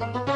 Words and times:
and 0.00 0.27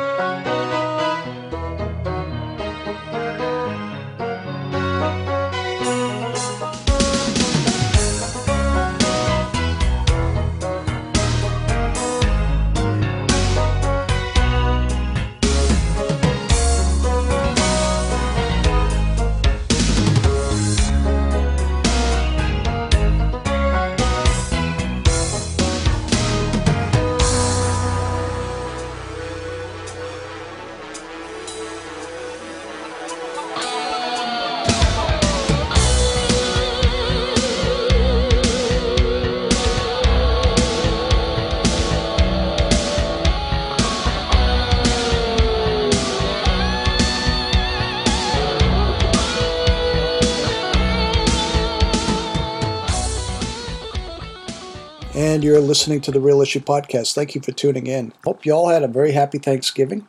listening 55.73 56.03
to 56.03 56.11
the 56.11 56.21
Real 56.21 56.43
Issue 56.43 56.61
Podcast. 56.61 57.15
Thank 57.15 57.35
you 57.35 57.41
for 57.41 57.51
tuning 57.51 57.87
in. 57.87 58.13
Hope 58.27 58.45
you 58.45 58.53
all 58.53 58.69
had 58.69 58.83
a 58.83 58.89
very 58.89 59.13
happy 59.13 59.39
Thanksgiving. 59.39 60.07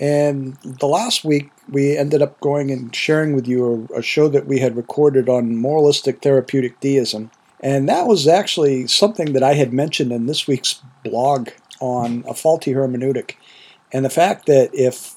And 0.00 0.56
the 0.64 0.88
last 0.88 1.24
week, 1.24 1.52
we 1.68 1.96
ended 1.96 2.22
up 2.22 2.40
going 2.40 2.72
and 2.72 2.92
sharing 2.92 3.36
with 3.36 3.46
you 3.46 3.86
a, 3.92 4.00
a 4.00 4.02
show 4.02 4.26
that 4.26 4.48
we 4.48 4.58
had 4.58 4.76
recorded 4.76 5.28
on 5.28 5.54
moralistic 5.54 6.22
therapeutic 6.22 6.80
deism. 6.80 7.30
And 7.60 7.88
that 7.88 8.08
was 8.08 8.26
actually 8.26 8.88
something 8.88 9.32
that 9.32 9.44
I 9.44 9.54
had 9.54 9.72
mentioned 9.72 10.10
in 10.10 10.26
this 10.26 10.48
week's 10.48 10.82
blog 11.04 11.50
on 11.78 12.24
a 12.26 12.34
faulty 12.34 12.72
hermeneutic. 12.72 13.36
And 13.92 14.04
the 14.04 14.10
fact 14.10 14.46
that 14.46 14.70
if 14.74 15.14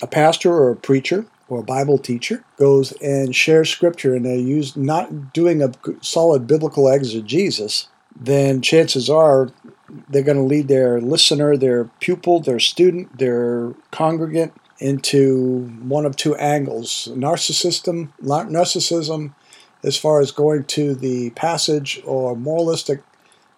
a 0.00 0.06
pastor 0.06 0.54
or 0.54 0.70
a 0.70 0.76
preacher 0.76 1.26
or 1.48 1.58
a 1.58 1.64
Bible 1.64 1.98
teacher 1.98 2.44
goes 2.58 2.92
and 3.02 3.34
shares 3.34 3.70
scripture 3.70 4.14
and 4.14 4.24
they 4.24 4.38
use 4.38 4.76
not 4.76 5.32
doing 5.32 5.64
a 5.64 5.72
solid 6.00 6.46
biblical 6.46 6.86
exegesis, 6.86 7.88
then 8.18 8.62
chances 8.62 9.10
are 9.10 9.50
they're 10.08 10.22
going 10.22 10.36
to 10.36 10.42
lead 10.42 10.68
their 10.68 11.00
listener, 11.00 11.56
their 11.56 11.84
pupil, 12.00 12.40
their 12.40 12.58
student, 12.58 13.18
their 13.18 13.74
congregant 13.90 14.52
into 14.78 15.64
one 15.82 16.04
of 16.04 16.16
two 16.16 16.36
angles 16.36 17.08
narcissism, 17.12 18.10
narcissism 18.20 19.34
as 19.82 19.96
far 19.96 20.20
as 20.20 20.32
going 20.32 20.64
to 20.64 20.94
the 20.94 21.30
passage 21.30 22.00
or 22.04 22.36
moralistic 22.36 23.02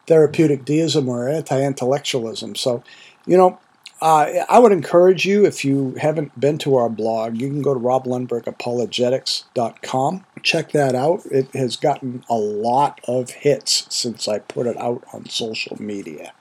therapeutic 0.06 0.64
deism 0.64 1.08
or 1.08 1.28
anti 1.28 1.60
intellectualism. 1.62 2.54
So, 2.54 2.82
you 3.26 3.36
know, 3.36 3.58
uh, 4.00 4.44
I 4.48 4.60
would 4.60 4.72
encourage 4.72 5.26
you, 5.26 5.44
if 5.44 5.64
you 5.64 5.96
haven't 6.00 6.38
been 6.38 6.58
to 6.58 6.76
our 6.76 6.88
blog, 6.88 7.40
you 7.40 7.48
can 7.48 7.62
go 7.62 7.74
to 7.74 7.80
roblundbergapologetics.com. 7.80 10.24
Check 10.42 10.70
that 10.72 10.94
out. 10.94 11.26
It 11.26 11.52
has 11.54 11.74
gotten 11.76 12.22
a 12.28 12.36
lot 12.36 13.00
of 13.08 13.30
hits 13.30 13.92
since 13.94 14.28
I 14.28 14.38
put 14.38 14.68
it 14.68 14.76
out 14.76 15.02
on 15.12 15.28
social 15.28 15.82
media. 15.82 16.32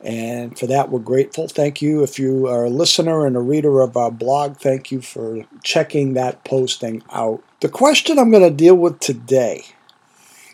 And 0.00 0.58
for 0.58 0.66
that, 0.66 0.90
we're 0.90 0.98
grateful. 1.00 1.48
Thank 1.48 1.82
you. 1.82 2.02
If 2.02 2.18
you 2.18 2.46
are 2.46 2.64
a 2.64 2.70
listener 2.70 3.26
and 3.26 3.36
a 3.36 3.40
reader 3.40 3.80
of 3.80 3.96
our 3.96 4.10
blog, 4.10 4.56
thank 4.56 4.92
you 4.92 5.00
for 5.00 5.44
checking 5.62 6.14
that 6.14 6.44
posting 6.44 7.02
out. 7.12 7.42
The 7.60 7.68
question 7.68 8.18
I'm 8.18 8.30
going 8.30 8.42
to 8.42 8.50
deal 8.50 8.76
with 8.76 9.00
today 9.00 9.64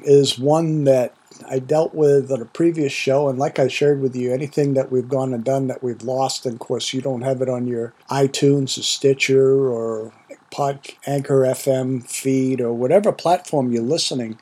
is 0.03 0.39
one 0.39 0.85
that 0.85 1.15
I 1.49 1.59
dealt 1.59 1.95
with 1.95 2.31
on 2.31 2.41
a 2.41 2.47
previous 2.47 2.93
show, 2.93 3.29
and 3.29 3.39
like 3.39 3.59
I 3.59 3.69
shared 3.69 4.01
with 4.01 4.15
you, 4.15 4.33
anything 4.33 4.75
that 4.75 4.91
we've 4.91 5.09
gone 5.09 5.35
and 5.35 5.45
done 5.45 5.67
that 5.69 5.83
we've 5.83 6.03
lost, 6.03 6.47
and 6.47 6.55
of 6.55 6.61
course 6.61 6.93
you 6.93 7.01
don't 7.01 7.23
have 7.23 7.43
it 7.43 7.49
on 7.49 7.67
your 7.67 7.93
iTunes 8.11 8.79
or 8.79 8.83
Stitcher 8.83 9.69
or 9.69 10.13
Pod 10.51 10.81
Anchor 11.07 11.41
FM 11.41 12.09
feed 12.09 12.61
or 12.61 12.73
whatever 12.73 13.13
platform 13.13 13.73
you're 13.73 13.83
listening 13.83 14.39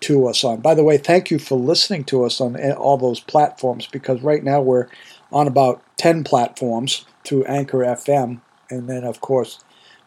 to 0.00 0.26
us 0.26 0.42
on. 0.44 0.60
By 0.60 0.74
the 0.74 0.84
way, 0.84 0.96
thank 0.96 1.30
you 1.30 1.38
for 1.38 1.58
listening 1.58 2.04
to 2.04 2.24
us 2.24 2.40
on 2.40 2.56
eh, 2.56 2.72
all 2.72 2.96
those 2.96 3.20
platforms 3.20 3.86
because 3.86 4.22
right 4.22 4.42
now 4.42 4.60
we're 4.60 4.88
on 5.30 5.46
about 5.46 5.82
10 5.98 6.24
platforms 6.24 7.04
through 7.24 7.44
Anchor 7.44 7.78
FM, 7.78 8.40
and 8.70 8.88
then 8.88 9.04
of 9.04 9.20
course 9.20 9.62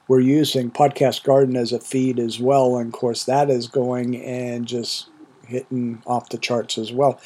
we're 0.07 0.19
using 0.19 0.69
Podcast 0.69 1.23
Garden 1.23 1.55
as 1.55 1.71
a 1.71 1.79
feed 1.79 2.19
as 2.19 2.39
well, 2.39 2.77
and 2.77 2.87
of 2.87 2.99
course 2.99 3.23
that 3.25 3.49
is 3.49 3.67
going 3.67 4.21
and 4.21 4.65
just 4.65 5.07
hitting 5.53 6.01
off 6.05 6.29
the 6.29 6.37
charts 6.37 6.77
as 6.77 6.91
well. 6.91 7.19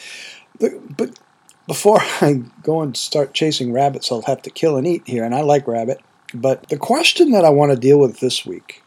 But, 0.59 0.95
but 0.95 1.19
before 1.67 1.99
I 2.21 2.43
go 2.63 2.81
and 2.81 2.95
start 2.95 3.33
chasing 3.33 3.73
rabbits, 3.73 4.11
I'll 4.11 4.21
have 4.23 4.41
to 4.43 4.49
kill 4.49 4.77
and 4.77 4.87
eat 4.87 5.03
here, 5.05 5.23
and 5.23 5.35
I 5.35 5.41
like 5.41 5.67
rabbit. 5.67 6.01
But 6.33 6.69
the 6.69 6.77
question 6.77 7.31
that 7.31 7.45
I 7.45 7.49
want 7.49 7.71
to 7.71 7.77
deal 7.77 7.99
with 7.99 8.19
this 8.19 8.45
week 8.45 8.83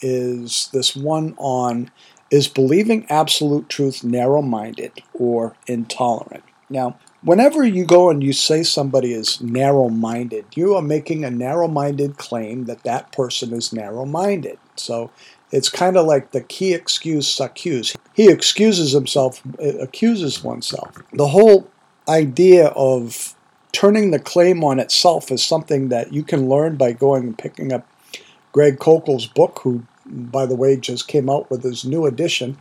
is 0.00 0.68
this 0.72 0.94
one 0.94 1.34
on 1.38 1.90
is 2.30 2.48
believing 2.48 3.06
absolute 3.08 3.68
truth 3.68 4.04
narrow 4.04 4.42
minded 4.42 4.92
or 5.14 5.56
intolerant? 5.66 6.44
Now, 6.68 6.98
whenever 7.22 7.64
you 7.64 7.84
go 7.84 8.10
and 8.10 8.22
you 8.22 8.32
say 8.32 8.62
somebody 8.62 9.12
is 9.12 9.40
narrow 9.40 9.88
minded, 9.88 10.44
you 10.54 10.74
are 10.74 10.82
making 10.82 11.24
a 11.24 11.30
narrow 11.30 11.68
minded 11.68 12.16
claim 12.16 12.66
that 12.66 12.82
that 12.82 13.12
person 13.12 13.52
is 13.52 13.72
narrow 13.72 14.04
minded. 14.04 14.58
So 14.76 15.10
it's 15.50 15.68
kind 15.68 15.96
of 15.96 16.06
like 16.06 16.32
the 16.32 16.40
qui 16.40 16.74
excuse 16.74 17.28
s'accuse. 17.28 17.96
He 18.14 18.30
excuses 18.30 18.92
himself, 18.92 19.42
uh, 19.60 19.78
accuses 19.78 20.42
oneself. 20.42 21.02
The 21.12 21.28
whole 21.28 21.68
idea 22.08 22.68
of 22.68 23.34
turning 23.72 24.10
the 24.10 24.18
claim 24.18 24.64
on 24.64 24.78
itself 24.78 25.30
is 25.30 25.44
something 25.44 25.88
that 25.88 26.12
you 26.12 26.22
can 26.22 26.48
learn 26.48 26.76
by 26.76 26.92
going 26.92 27.24
and 27.24 27.38
picking 27.38 27.72
up 27.72 27.86
Greg 28.52 28.78
Koukl's 28.78 29.26
book, 29.26 29.60
who, 29.62 29.84
by 30.06 30.46
the 30.46 30.56
way, 30.56 30.76
just 30.76 31.08
came 31.08 31.28
out 31.28 31.50
with 31.50 31.62
his 31.62 31.84
new 31.84 32.06
edition. 32.06 32.58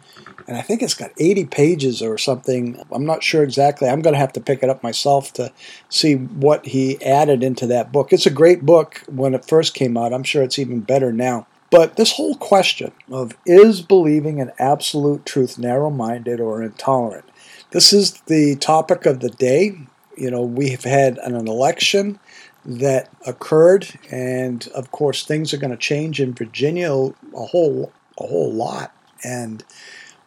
And 0.47 0.55
I 0.57 0.61
think 0.61 0.81
it's 0.81 0.93
got 0.93 1.11
80 1.17 1.45
pages 1.45 2.01
or 2.01 2.17
something. 2.17 2.81
I'm 2.91 3.05
not 3.05 3.23
sure 3.23 3.43
exactly. 3.43 3.89
I'm 3.89 4.01
going 4.01 4.13
to 4.13 4.19
have 4.19 4.33
to 4.33 4.41
pick 4.41 4.63
it 4.63 4.69
up 4.69 4.83
myself 4.83 5.33
to 5.33 5.51
see 5.89 6.15
what 6.15 6.65
he 6.65 7.01
added 7.03 7.43
into 7.43 7.67
that 7.67 7.91
book. 7.91 8.13
It's 8.13 8.25
a 8.25 8.31
great 8.31 8.65
book 8.65 9.03
when 9.07 9.33
it 9.33 9.45
first 9.45 9.73
came 9.73 9.97
out. 9.97 10.13
I'm 10.13 10.23
sure 10.23 10.43
it's 10.43 10.59
even 10.59 10.81
better 10.81 11.11
now. 11.11 11.47
But 11.69 11.97
this 11.97 12.13
whole 12.13 12.35
question 12.35 12.91
of 13.11 13.35
is 13.45 13.81
believing 13.81 14.39
in 14.39 14.51
absolute 14.57 15.25
truth 15.25 15.57
narrow 15.57 15.89
minded 15.89 16.39
or 16.39 16.63
intolerant? 16.63 17.25
This 17.71 17.91
is 17.91 18.13
the 18.27 18.55
topic 18.55 19.05
of 19.05 19.19
the 19.19 19.29
day. 19.29 19.77
You 20.15 20.31
know, 20.31 20.41
we've 20.41 20.83
had 20.83 21.17
an 21.19 21.35
election 21.35 22.19
that 22.65 23.09
occurred, 23.25 23.87
and 24.09 24.67
of 24.73 24.91
course, 24.91 25.25
things 25.25 25.53
are 25.53 25.57
going 25.57 25.71
to 25.71 25.77
change 25.77 26.19
in 26.19 26.33
Virginia 26.33 26.91
a 26.91 27.45
whole 27.45 27.91
a 28.19 28.25
whole 28.25 28.51
lot. 28.51 28.93
And 29.23 29.63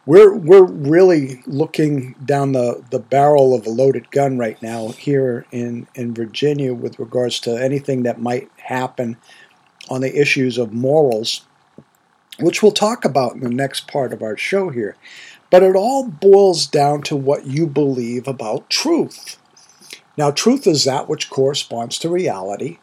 we're 0.07 0.35
we're 0.35 0.65
really 0.65 1.43
looking 1.47 2.15
down 2.25 2.53
the, 2.53 2.83
the 2.91 2.99
barrel 2.99 3.55
of 3.55 3.67
a 3.67 3.71
loaded 3.71 4.11
gun 4.11 4.39
right 4.39 4.61
now 4.63 4.89
here 4.89 5.47
in, 5.51 5.87
in 5.95 6.15
Virginia 6.15 6.75
with 6.75 6.99
regards 6.99 7.41
to 7.41 7.63
anything 7.63 8.03
that 8.05 8.21
might 8.21 8.51
happen 8.57 9.17
on 9.91 10.01
the 10.01 10.21
issues 10.21 10.57
of 10.57 10.73
morals, 10.73 11.43
which 12.39 12.63
we'll 12.63 12.73
talk 12.73 13.05
about 13.05 13.35
in 13.35 13.41
the 13.41 13.51
next 13.51 13.89
part 13.89 14.13
of 14.13 14.23
our 14.23 14.37
show 14.37 14.71
here. 14.71 14.97
But 15.51 15.63
it 15.65 15.75
all 15.75 16.07
boils 16.07 16.67
down 16.67 17.03
to 17.03 17.17
what 17.17 17.47
you 17.47 17.67
believe 17.67 18.29
about 18.29 18.71
truth. 18.71 19.37
Now, 20.17 20.31
truth 20.31 20.67
is 20.67 20.85
that 20.85 21.09
which 21.09 21.29
corresponds 21.29 21.99
to 21.99 22.09
reality, 22.09 22.79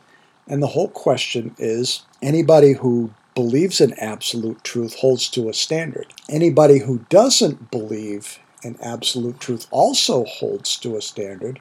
and 0.48 0.62
the 0.62 0.68
whole 0.68 0.90
question 0.90 1.56
is 1.58 2.04
anybody 2.22 2.74
who 2.74 3.12
believes 3.36 3.80
in 3.80 3.94
absolute 4.00 4.64
truth 4.64 4.96
holds 4.96 5.30
to 5.30 5.48
a 5.48 5.54
standard. 5.54 6.12
Anybody 6.28 6.80
who 6.80 7.06
doesn't 7.10 7.70
believe 7.70 8.40
in 8.64 8.78
absolute 8.82 9.40
truth 9.40 9.68
also 9.70 10.26
holds 10.26 10.76
to 10.78 10.98
a 10.98 11.02
standard, 11.02 11.60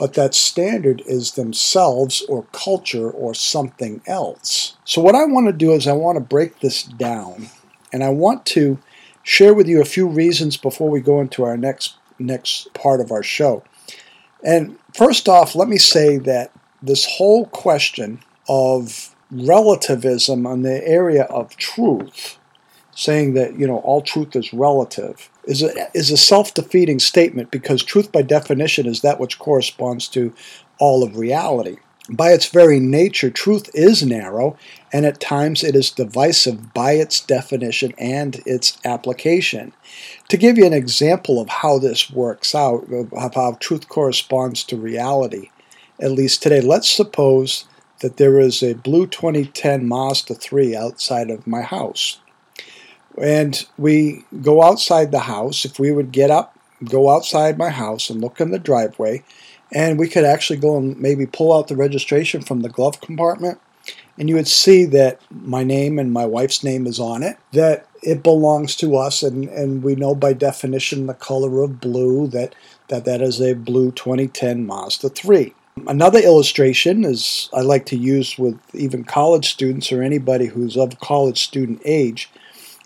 but 0.00 0.14
that 0.14 0.34
standard 0.34 1.02
is 1.04 1.32
themselves 1.32 2.22
or 2.26 2.46
culture 2.52 3.10
or 3.10 3.34
something 3.34 4.00
else. 4.06 4.74
So, 4.86 5.02
what 5.02 5.14
I 5.14 5.26
want 5.26 5.48
to 5.48 5.52
do 5.52 5.72
is 5.72 5.86
I 5.86 5.92
want 5.92 6.16
to 6.16 6.24
break 6.24 6.60
this 6.60 6.82
down 6.82 7.50
and 7.92 8.02
I 8.02 8.08
want 8.08 8.46
to 8.46 8.78
share 9.22 9.52
with 9.52 9.68
you 9.68 9.82
a 9.82 9.84
few 9.84 10.08
reasons 10.08 10.56
before 10.56 10.88
we 10.88 11.02
go 11.02 11.20
into 11.20 11.44
our 11.44 11.58
next 11.58 11.96
next 12.18 12.72
part 12.72 13.02
of 13.02 13.12
our 13.12 13.22
show. 13.22 13.62
And 14.42 14.78
first 14.94 15.28
off, 15.28 15.54
let 15.54 15.68
me 15.68 15.76
say 15.76 16.16
that 16.16 16.50
this 16.82 17.04
whole 17.04 17.44
question 17.48 18.20
of 18.48 19.14
relativism 19.30 20.46
on 20.46 20.62
the 20.62 20.82
area 20.88 21.24
of 21.24 21.54
truth, 21.58 22.38
saying 23.00 23.32
that 23.32 23.58
you 23.58 23.66
know 23.66 23.78
all 23.78 24.02
truth 24.02 24.36
is 24.36 24.52
relative, 24.52 25.30
is 25.44 25.62
a, 25.62 25.88
is 25.94 26.10
a 26.10 26.18
self-defeating 26.18 26.98
statement 26.98 27.50
because 27.50 27.82
truth 27.82 28.12
by 28.12 28.20
definition 28.20 28.86
is 28.86 29.00
that 29.00 29.18
which 29.18 29.38
corresponds 29.38 30.06
to 30.08 30.34
all 30.78 31.02
of 31.02 31.16
reality. 31.16 31.78
By 32.10 32.32
its 32.32 32.46
very 32.46 32.78
nature, 32.78 33.30
truth 33.30 33.70
is 33.72 34.04
narrow, 34.04 34.56
and 34.92 35.06
at 35.06 35.18
times 35.18 35.64
it 35.64 35.74
is 35.74 35.90
divisive 35.90 36.74
by 36.74 36.92
its 36.92 37.20
definition 37.20 37.94
and 37.96 38.42
its 38.44 38.76
application. 38.84 39.72
To 40.28 40.36
give 40.36 40.58
you 40.58 40.66
an 40.66 40.74
example 40.74 41.40
of 41.40 41.48
how 41.48 41.78
this 41.78 42.10
works 42.10 42.54
out, 42.54 42.92
of 42.92 43.34
how 43.34 43.56
truth 43.60 43.88
corresponds 43.88 44.62
to 44.64 44.76
reality, 44.76 45.48
at 46.00 46.10
least 46.10 46.42
today, 46.42 46.60
let's 46.60 46.90
suppose 46.90 47.64
that 48.00 48.18
there 48.18 48.38
is 48.40 48.62
a 48.62 48.74
blue 48.74 49.06
2010 49.06 49.86
Mazda 49.86 50.34
3 50.34 50.76
outside 50.76 51.30
of 51.30 51.46
my 51.46 51.62
house. 51.62 52.18
And 53.18 53.66
we 53.78 54.24
go 54.42 54.62
outside 54.62 55.10
the 55.10 55.20
house. 55.20 55.64
If 55.64 55.78
we 55.78 55.92
would 55.92 56.12
get 56.12 56.30
up, 56.30 56.56
go 56.84 57.10
outside 57.10 57.58
my 57.58 57.70
house 57.70 58.10
and 58.10 58.20
look 58.20 58.40
in 58.40 58.50
the 58.50 58.58
driveway, 58.58 59.22
and 59.72 59.98
we 59.98 60.08
could 60.08 60.24
actually 60.24 60.58
go 60.58 60.76
and 60.76 60.98
maybe 60.98 61.26
pull 61.26 61.52
out 61.52 61.68
the 61.68 61.76
registration 61.76 62.42
from 62.42 62.60
the 62.60 62.68
glove 62.68 63.00
compartment 63.00 63.60
and 64.20 64.28
you 64.28 64.34
would 64.34 64.48
see 64.48 64.84
that 64.84 65.18
my 65.30 65.64
name 65.64 65.98
and 65.98 66.12
my 66.12 66.26
wife's 66.26 66.62
name 66.62 66.86
is 66.86 67.00
on 67.00 67.22
it 67.22 67.36
that 67.52 67.86
it 68.02 68.22
belongs 68.22 68.76
to 68.76 68.96
us 68.96 69.22
and, 69.22 69.48
and 69.48 69.82
we 69.82 69.94
know 69.94 70.14
by 70.14 70.32
definition 70.32 71.06
the 71.06 71.14
color 71.14 71.62
of 71.62 71.80
blue 71.80 72.28
that 72.28 72.54
that, 72.88 73.04
that 73.04 73.22
is 73.22 73.40
a 73.40 73.54
blue 73.54 73.90
2010 73.92 74.66
mazda 74.66 75.08
3 75.08 75.54
another 75.88 76.18
illustration 76.18 77.04
is 77.04 77.48
i 77.54 77.60
like 77.60 77.86
to 77.86 77.96
use 77.96 78.38
with 78.38 78.58
even 78.74 79.02
college 79.02 79.50
students 79.50 79.90
or 79.90 80.02
anybody 80.02 80.46
who's 80.46 80.76
of 80.76 81.00
college 81.00 81.42
student 81.42 81.80
age 81.84 82.30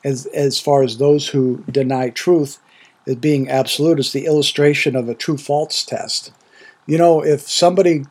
as, 0.04 0.26
as 0.26 0.60
far 0.60 0.82
as 0.82 0.98
those 0.98 1.28
who 1.28 1.64
deny 1.70 2.10
truth 2.10 2.58
as 3.06 3.16
being 3.16 3.48
absolute 3.48 3.98
is 3.98 4.12
the 4.12 4.26
illustration 4.26 4.94
of 4.94 5.08
a 5.08 5.14
true 5.14 5.36
false 5.36 5.84
test 5.84 6.30
you 6.86 6.98
know, 6.98 7.22
if 7.24 7.42
somebody 7.42 8.04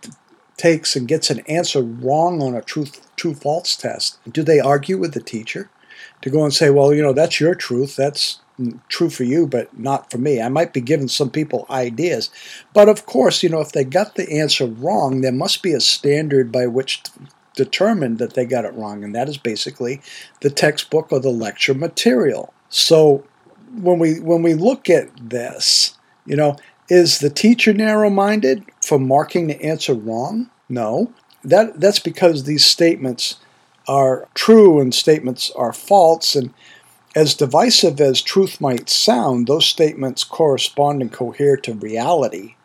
takes 0.57 0.95
and 0.95 1.07
gets 1.07 1.29
an 1.29 1.39
answer 1.41 1.81
wrong 1.81 2.41
on 2.41 2.55
a 2.55 2.61
truth 2.61 3.09
true 3.15 3.33
false 3.33 3.75
test, 3.75 4.19
do 4.31 4.43
they 4.43 4.59
argue 4.59 4.97
with 4.97 5.13
the 5.13 5.21
teacher 5.21 5.69
to 6.21 6.29
go 6.29 6.43
and 6.43 6.53
say, 6.53 6.69
well, 6.69 6.93
you 6.93 7.01
know, 7.01 7.13
that's 7.13 7.39
your 7.39 7.55
truth, 7.55 7.95
that's 7.95 8.39
true 8.87 9.09
for 9.09 9.23
you, 9.23 9.45
but 9.45 9.77
not 9.77 10.09
for 10.09 10.17
me? 10.17 10.41
I 10.41 10.49
might 10.49 10.73
be 10.73 10.81
giving 10.81 11.07
some 11.07 11.29
people 11.29 11.65
ideas, 11.69 12.29
but 12.73 12.89
of 12.89 13.05
course, 13.05 13.43
you 13.43 13.49
know, 13.49 13.61
if 13.61 13.71
they 13.71 13.83
got 13.83 14.15
the 14.15 14.31
answer 14.31 14.65
wrong, 14.65 15.21
there 15.21 15.31
must 15.31 15.61
be 15.61 15.73
a 15.73 15.79
standard 15.79 16.51
by 16.51 16.65
which 16.67 17.03
to 17.55 17.63
determine 17.63 18.17
that 18.17 18.33
they 18.33 18.45
got 18.45 18.65
it 18.65 18.73
wrong, 18.73 19.03
and 19.03 19.13
that 19.15 19.29
is 19.29 19.37
basically 19.37 20.01
the 20.41 20.49
textbook 20.49 21.11
or 21.11 21.19
the 21.19 21.29
lecture 21.29 21.73
material. 21.73 22.53
So 22.69 23.23
when 23.75 23.99
we 23.99 24.19
when 24.19 24.41
we 24.43 24.53
look 24.53 24.89
at 24.89 25.09
this, 25.29 25.97
you 26.25 26.35
know, 26.35 26.57
is 26.89 27.19
the 27.19 27.29
teacher 27.29 27.73
narrow 27.73 28.09
minded 28.09 28.63
for 28.81 28.99
marking 28.99 29.47
the 29.47 29.61
answer 29.63 29.93
wrong? 29.93 30.49
No. 30.69 31.11
That, 31.43 31.79
that's 31.79 31.99
because 31.99 32.43
these 32.43 32.65
statements 32.65 33.37
are 33.87 34.27
true 34.33 34.79
and 34.79 34.93
statements 34.93 35.51
are 35.55 35.73
false. 35.73 36.35
And 36.35 36.53
as 37.15 37.35
divisive 37.35 37.99
as 37.99 38.21
truth 38.21 38.61
might 38.61 38.89
sound, 38.89 39.47
those 39.47 39.65
statements 39.65 40.23
correspond 40.23 41.01
and 41.01 41.11
cohere 41.11 41.57
to 41.57 41.73
reality, 41.73 42.55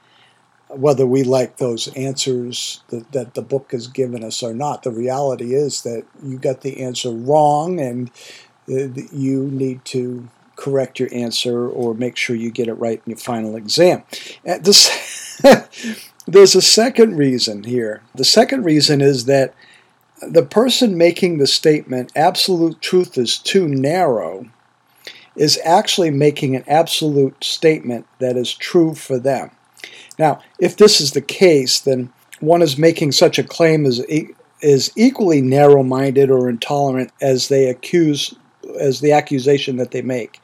whether 0.69 1.07
we 1.07 1.23
like 1.23 1.57
those 1.57 1.89
answers 1.95 2.83
that, 2.89 3.11
that 3.13 3.35
the 3.35 3.43
book 3.43 3.73
has 3.73 3.87
given 3.87 4.23
us 4.23 4.43
or 4.43 4.53
not. 4.53 4.83
The 4.83 4.91
reality 4.91 5.55
is 5.55 5.83
that 5.83 6.05
you 6.23 6.39
got 6.39 6.61
the 6.61 6.83
answer 6.83 7.11
wrong 7.11 7.81
and 7.81 8.11
uh, 8.71 8.89
you 9.13 9.45
need 9.45 9.85
to 9.87 10.29
correct 10.57 10.99
your 10.99 11.09
answer 11.13 11.69
or 11.69 11.95
make 11.95 12.17
sure 12.17 12.37
you 12.37 12.51
get 12.51 12.69
it 12.69 12.75
right 12.75 13.01
in 13.07 13.11
your 13.11 13.19
final 13.19 13.57
exam. 13.57 14.03
This, 14.45 15.41
there's 16.27 16.55
a 16.55 16.63
second 16.63 17.17
reason 17.17 17.65
here. 17.65 18.03
The 18.15 18.25
second 18.25 18.65
reason 18.65 19.01
is 19.01 19.25
that 19.25 19.55
the 20.21 20.43
person 20.43 20.99
making 20.99 21.39
the 21.39 21.47
statement, 21.47 22.13
absolute 22.17 22.81
truth 22.81 23.17
is 23.17 23.39
too 23.39 23.69
narrow, 23.69 24.47
is 25.37 25.61
actually 25.65 26.11
making 26.11 26.57
an 26.57 26.65
absolute 26.67 27.43
statement 27.45 28.07
that 28.19 28.37
is 28.37 28.53
true 28.53 28.95
for 28.95 29.19
them. 29.19 29.53
Now, 30.19 30.41
if 30.59 30.77
this 30.77 31.01
is 31.01 31.13
the 31.13 31.21
case, 31.21 31.81
then 31.81 32.13
one 32.41 32.63
is 32.63 32.79
making 32.79 33.13
such 33.13 33.39
a 33.39 33.45
claim 33.45 33.87
as 33.87 34.03
is 34.61 34.91
equally 34.97 35.41
narrow-minded 35.41 36.31
or 36.31 36.49
intolerant 36.49 37.13
as 37.21 37.49
they 37.49 37.69
accuse 37.69 38.35
as 38.81 39.01
the 39.01 39.13
accusation 39.13 39.77
that 39.77 39.93
they 39.93 40.03
make. 40.03 40.41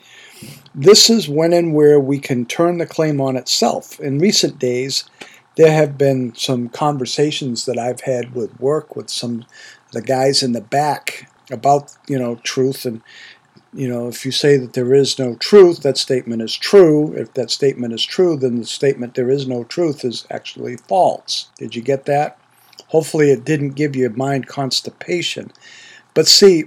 This 0.74 1.10
is 1.10 1.28
when 1.28 1.52
and 1.52 1.74
where 1.74 1.98
we 1.98 2.18
can 2.18 2.46
turn 2.46 2.78
the 2.78 2.86
claim 2.86 3.20
on 3.20 3.36
itself. 3.36 3.98
In 4.00 4.18
recent 4.18 4.58
days, 4.58 5.04
there 5.56 5.72
have 5.72 5.96
been 5.96 6.34
some 6.34 6.68
conversations 6.68 7.64
that 7.66 7.78
I've 7.78 8.02
had 8.02 8.34
with 8.34 8.58
work 8.60 8.96
with 8.96 9.10
some 9.10 9.44
the 9.92 10.02
guys 10.02 10.42
in 10.42 10.52
the 10.52 10.60
back 10.60 11.30
about 11.50 11.92
you 12.08 12.18
know 12.18 12.36
truth 12.36 12.84
and 12.84 13.02
you 13.74 13.88
know 13.88 14.08
if 14.08 14.24
you 14.24 14.32
say 14.32 14.56
that 14.56 14.72
there 14.72 14.94
is 14.94 15.18
no 15.18 15.34
truth 15.36 15.82
that 15.82 15.98
statement 15.98 16.40
is 16.40 16.54
true 16.54 17.12
if 17.14 17.32
that 17.34 17.50
statement 17.50 17.92
is 17.92 18.04
true 18.04 18.36
then 18.36 18.56
the 18.56 18.64
statement 18.64 19.14
there 19.14 19.30
is 19.30 19.46
no 19.46 19.64
truth 19.64 20.04
is 20.04 20.26
actually 20.30 20.76
false 20.76 21.48
did 21.58 21.74
you 21.74 21.82
get 21.82 22.06
that 22.06 22.38
hopefully 22.88 23.30
it 23.30 23.44
didn't 23.44 23.70
give 23.70 23.96
your 23.96 24.10
mind 24.10 24.46
constipation 24.46 25.50
but 26.14 26.26
see 26.26 26.64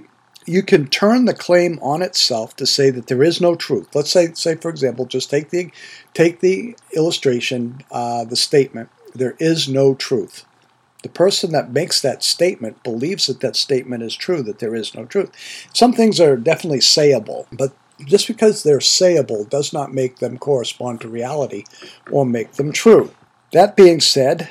you 0.48 0.62
can 0.62 0.86
turn 0.88 1.26
the 1.26 1.34
claim 1.34 1.78
on 1.82 2.00
itself 2.00 2.56
to 2.56 2.66
say 2.66 2.88
that 2.90 3.06
there 3.06 3.22
is 3.22 3.40
no 3.40 3.54
truth. 3.54 3.94
Let's 3.94 4.10
say, 4.10 4.32
say 4.32 4.54
for 4.54 4.70
example, 4.70 5.04
just 5.04 5.30
take 5.30 5.50
the 5.50 5.70
take 6.14 6.40
the 6.40 6.74
illustration, 6.94 7.82
uh, 7.90 8.24
the 8.24 8.36
statement. 8.36 8.88
There 9.14 9.36
is 9.38 9.68
no 9.68 9.94
truth. 9.94 10.46
The 11.02 11.08
person 11.08 11.52
that 11.52 11.72
makes 11.72 12.00
that 12.00 12.24
statement 12.24 12.82
believes 12.82 13.26
that 13.26 13.40
that 13.40 13.56
statement 13.56 14.02
is 14.02 14.16
true, 14.16 14.42
that 14.42 14.58
there 14.58 14.74
is 14.74 14.94
no 14.94 15.04
truth. 15.04 15.30
Some 15.72 15.92
things 15.92 16.20
are 16.20 16.36
definitely 16.36 16.80
sayable, 16.80 17.46
but 17.52 17.72
just 18.04 18.26
because 18.26 18.62
they're 18.62 18.78
sayable 18.78 19.48
does 19.48 19.72
not 19.72 19.94
make 19.94 20.18
them 20.18 20.38
correspond 20.38 21.00
to 21.00 21.08
reality 21.08 21.64
or 22.10 22.26
make 22.26 22.52
them 22.52 22.72
true. 22.72 23.12
That 23.52 23.76
being 23.76 24.00
said, 24.00 24.48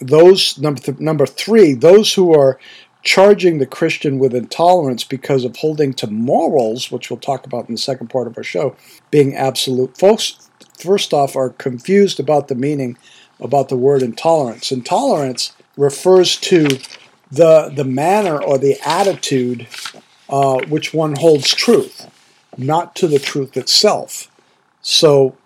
those 0.00 0.58
number 0.58 0.80
th- 0.80 0.98
number 0.98 1.26
three, 1.26 1.74
those 1.74 2.14
who 2.14 2.34
are 2.34 2.58
charging 3.02 3.58
the 3.58 3.66
Christian 3.66 4.18
with 4.18 4.34
intolerance 4.34 5.04
because 5.04 5.44
of 5.44 5.56
holding 5.56 5.94
to 5.94 6.06
morals, 6.08 6.90
which 6.90 7.10
we'll 7.10 7.18
talk 7.18 7.46
about 7.46 7.68
in 7.68 7.74
the 7.74 7.80
second 7.80 8.08
part 8.08 8.26
of 8.26 8.36
our 8.36 8.44
show, 8.44 8.76
being 9.10 9.34
absolute. 9.34 9.96
Folks, 9.96 10.48
first 10.76 11.14
off, 11.14 11.36
are 11.36 11.50
confused 11.50 12.20
about 12.20 12.48
the 12.48 12.54
meaning 12.54 12.98
about 13.40 13.68
the 13.68 13.76
word 13.76 14.02
intolerance. 14.02 14.72
Intolerance 14.72 15.52
refers 15.78 16.36
to 16.36 16.66
the, 17.30 17.72
the 17.74 17.84
manner 17.84 18.42
or 18.42 18.58
the 18.58 18.76
attitude 18.84 19.66
uh, 20.28 20.58
which 20.66 20.92
one 20.92 21.16
holds 21.16 21.54
truth, 21.54 22.06
not 22.58 22.94
to 22.96 23.06
the 23.06 23.18
truth 23.18 23.56
itself. 23.56 24.30
So, 24.82 25.36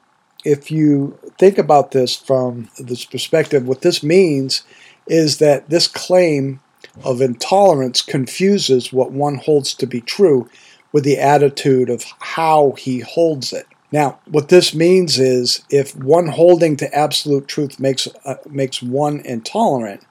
if 0.45 0.73
you 0.73 1.19
think 1.39 1.57
about 1.57 1.93
this 1.93 2.17
from 2.17 2.69
this 2.79 3.05
perspective, 3.05 3.69
what 3.69 3.83
this 3.83 4.03
means 4.03 4.65
is 5.07 5.39
that 5.39 5.71
this 5.71 5.87
claim 5.87 6.61
of 7.05 7.21
intolerance 7.21 8.03
confuses 8.03 8.93
what 8.93 9.13
one 9.13 9.37
holds 9.37 9.73
to 9.75 9.87
be 9.87 10.01
true 10.01 10.49
with 10.91 11.05
the 11.05 11.19
attitude 11.19 11.89
of 11.89 12.05
how 12.19 12.73
he 12.73 13.01
holds 13.01 13.53
it. 13.53 13.67
Now, 13.93 14.19
what 14.27 14.49
this 14.49 14.75
means 14.75 15.19
is 15.19 15.65
if 15.71 15.95
one 15.95 16.29
holding 16.29 16.77
to 16.79 16.95
absolute 16.95 17.47
truth 17.47 17.79
makes, 17.79 18.09
uh, 18.25 18.37
makes 18.49 18.83
one 18.83 19.21
intolerant, 19.21 20.03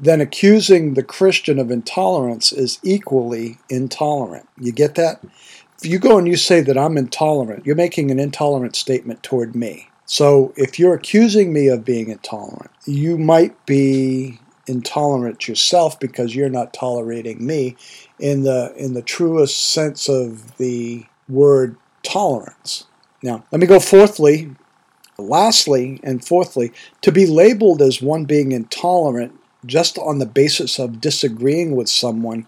then 0.00 0.20
accusing 0.20 0.94
the 0.94 1.02
Christian 1.02 1.58
of 1.58 1.70
intolerance 1.70 2.52
is 2.52 2.78
equally 2.82 3.58
intolerant. 3.68 4.48
You 4.58 4.72
get 4.72 4.94
that? 4.94 5.22
If 5.82 5.90
you 5.90 5.98
go 5.98 6.18
and 6.18 6.26
you 6.26 6.36
say 6.36 6.62
that 6.62 6.78
I'm 6.78 6.96
intolerant, 6.96 7.66
you're 7.66 7.76
making 7.76 8.10
an 8.10 8.18
intolerant 8.18 8.76
statement 8.76 9.22
toward 9.22 9.54
me. 9.54 9.90
So 10.06 10.52
if 10.56 10.78
you're 10.78 10.94
accusing 10.94 11.52
me 11.52 11.68
of 11.68 11.84
being 11.84 12.08
intolerant, 12.08 12.70
you 12.86 13.18
might 13.18 13.66
be 13.66 14.40
intolerant 14.66 15.46
yourself 15.46 16.00
because 16.00 16.34
you're 16.34 16.48
not 16.48 16.72
tolerating 16.72 17.44
me 17.44 17.76
in 18.18 18.42
the 18.42 18.72
in 18.76 18.94
the 18.94 19.02
truest 19.02 19.72
sense 19.72 20.08
of 20.08 20.56
the 20.56 21.04
word 21.28 21.76
tolerance. 22.02 22.86
Now, 23.22 23.44
let 23.52 23.60
me 23.60 23.66
go 23.66 23.80
fourthly, 23.80 24.54
lastly, 25.18 26.00
and 26.02 26.24
fourthly, 26.24 26.72
to 27.02 27.12
be 27.12 27.26
labeled 27.26 27.82
as 27.82 28.02
one 28.02 28.24
being 28.24 28.52
intolerant 28.52 29.39
just 29.66 29.98
on 29.98 30.18
the 30.18 30.26
basis 30.26 30.78
of 30.78 31.00
disagreeing 31.00 31.76
with 31.76 31.88
someone 31.88 32.46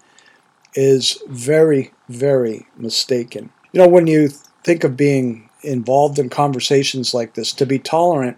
is 0.75 1.21
very, 1.27 1.91
very 2.09 2.65
mistaken. 2.77 3.51
You 3.71 3.81
know, 3.81 3.87
when 3.87 4.07
you 4.07 4.29
think 4.63 4.83
of 4.83 4.97
being 4.97 5.49
involved 5.61 6.19
in 6.19 6.29
conversations 6.29 7.13
like 7.13 7.35
this, 7.35 7.53
to 7.53 7.65
be 7.65 7.79
tolerant 7.79 8.37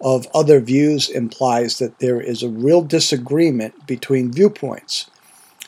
of 0.00 0.28
other 0.34 0.60
views 0.60 1.08
implies 1.08 1.78
that 1.78 1.98
there 1.98 2.20
is 2.20 2.42
a 2.42 2.48
real 2.48 2.82
disagreement 2.82 3.86
between 3.86 4.32
viewpoints. 4.32 5.10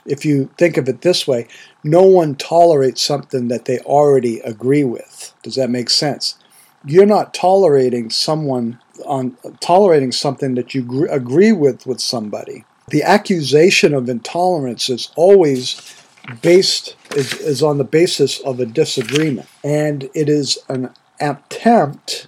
If 0.06 0.24
you 0.24 0.50
think 0.56 0.76
of 0.76 0.88
it 0.88 1.02
this 1.02 1.26
way, 1.26 1.46
no 1.84 2.02
one 2.02 2.34
tolerates 2.34 3.02
something 3.02 3.48
that 3.48 3.64
they 3.64 3.78
already 3.80 4.40
agree 4.40 4.84
with. 4.84 5.34
Does 5.42 5.56
that 5.56 5.70
make 5.70 5.90
sense? 5.90 6.36
You're 6.84 7.06
not 7.06 7.34
tolerating 7.34 8.10
someone 8.10 8.80
on 9.06 9.36
tolerating 9.60 10.12
something 10.12 10.54
that 10.54 10.74
you 10.74 11.08
agree 11.10 11.52
with 11.52 11.86
with 11.86 12.00
somebody. 12.00 12.64
the 12.90 13.02
accusation 13.02 13.94
of 13.94 14.08
intolerance 14.08 14.90
is 14.90 15.10
always 15.16 15.94
based 16.42 16.96
is, 17.16 17.34
is 17.34 17.62
on 17.62 17.78
the 17.78 17.84
basis 17.84 18.40
of 18.40 18.60
a 18.60 18.66
disagreement 18.66 19.48
and 19.64 20.10
it 20.14 20.28
is 20.28 20.58
an 20.68 20.90
attempt 21.20 22.26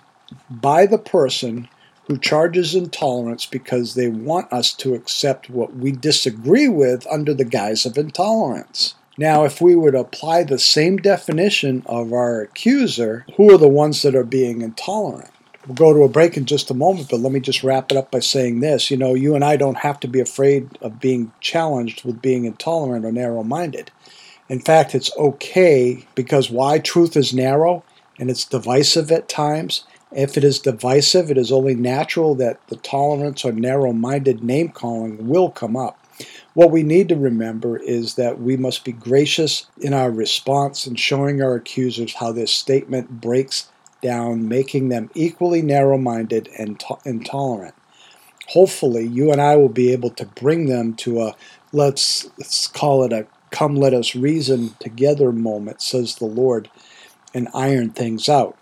by 0.51 0.87
the 0.87 0.99
person 0.99 1.69
who 2.07 2.19
charges 2.19 2.75
intolerance 2.75 3.47
because 3.47 3.95
they 3.95 4.09
want 4.09 4.53
us 4.53 4.73
to 4.73 4.95
accept 4.95 5.49
what 5.51 5.77
we 5.77 5.93
disagree 5.93 6.69
with 6.69 7.07
under 7.11 7.33
the 7.33 7.45
guise 7.45 7.87
of 7.87 7.97
intolerance. 7.97 8.95
Now, 9.23 9.45
if 9.45 9.61
we 9.61 9.77
would 9.77 9.95
apply 9.95 10.43
the 10.43 10.59
same 10.59 10.97
definition 10.97 11.85
of 11.87 12.13
our 12.13 12.41
accuser, 12.41 13.25
who 13.37 13.55
are 13.55 13.57
the 13.57 13.69
ones 13.69 14.03
that 14.03 14.17
are 14.17 14.25
being 14.25 14.63
intolerant? 14.63 15.31
We'll 15.65 15.77
go 15.77 15.93
to 15.93 16.03
a 16.03 16.09
break 16.09 16.37
in 16.37 16.45
just 16.45 16.73
a 16.73 16.75
moment, 16.75 17.09
but 17.09 17.21
let 17.21 17.31
me 17.31 17.39
just 17.39 17.63
wrap 17.63 17.93
it 17.93 17.97
up 17.97 18.11
by 18.11 18.19
saying 18.19 18.59
this. 18.59 18.91
You 18.91 18.97
know, 18.97 19.15
you 19.15 19.37
and 19.37 19.45
I 19.45 19.57
don't 19.57 19.77
have 19.77 20.01
to 20.01 20.09
be 20.09 20.19
afraid 20.19 20.77
of 20.81 20.99
being 20.99 21.31
challenged 21.41 22.05
with 22.05 22.21
being 22.21 22.47
intolerant 22.47 23.05
or 23.05 23.13
narrow 23.13 23.45
minded. 23.45 23.93
In 24.49 24.59
fact, 24.59 24.93
it's 24.93 25.17
okay 25.17 26.05
because 26.17 26.51
why? 26.51 26.81
Truth 26.81 27.17
is 27.17 27.33
narrow 27.33 27.85
and 28.19 28.29
it's 28.29 28.45
divisive 28.45 29.13
at 29.13 29.29
times. 29.29 29.85
If 30.11 30.37
it 30.37 30.43
is 30.43 30.59
divisive, 30.59 31.31
it 31.31 31.39
is 31.39 31.53
only 31.53 31.77
natural 31.77 32.35
that 32.35 32.59
the 32.67 32.77
tolerance 32.77 33.45
or 33.45 33.53
narrow 33.53 33.93
minded 33.93 34.43
name 34.43 34.71
calling 34.71 35.29
will 35.29 35.49
come 35.49 35.77
up. 35.77 35.97
What 36.55 36.71
we 36.71 36.83
need 36.83 37.09
to 37.09 37.17
remember 37.17 37.77
is 37.77 38.15
that 38.15 38.41
we 38.41 38.57
must 38.57 38.85
be 38.85 38.93
gracious 38.93 39.67
in 39.81 39.95
our 39.95 40.11
response 40.11 40.87
and 40.87 40.99
showing 40.99 41.43
our 41.43 41.55
accusers 41.55 42.15
how 42.15 42.33
this 42.33 42.53
statement 42.53 43.21
breaks 43.21 43.69
down, 44.03 44.49
making 44.49 44.89
them 44.89 45.11
equally 45.15 45.63
narrow 45.63 45.99
minded 45.99 46.49
and 46.59 46.79
to- 46.81 46.99
intolerant. 47.05 47.75
Hopefully, 48.49 49.07
you 49.07 49.31
and 49.31 49.41
I 49.41 49.57
will 49.57 49.69
be 49.69 49.93
able 49.93 50.11
to 50.11 50.27
bring 50.27 50.67
them 50.67 50.95
to 50.97 51.23
a 51.23 51.37
let's, 51.73 52.29
let's 52.39 52.67
call 52.67 53.05
it 53.05 53.13
a 53.13 53.27
come 53.53 53.77
let 53.77 53.95
us 53.95 54.17
reason 54.17 54.75
together 54.81 55.31
moment, 55.31 55.81
says 55.81 56.17
the 56.17 56.25
Lord, 56.25 56.69
and 57.35 57.49
iron 57.55 57.91
things 57.91 58.29
out. 58.29 58.57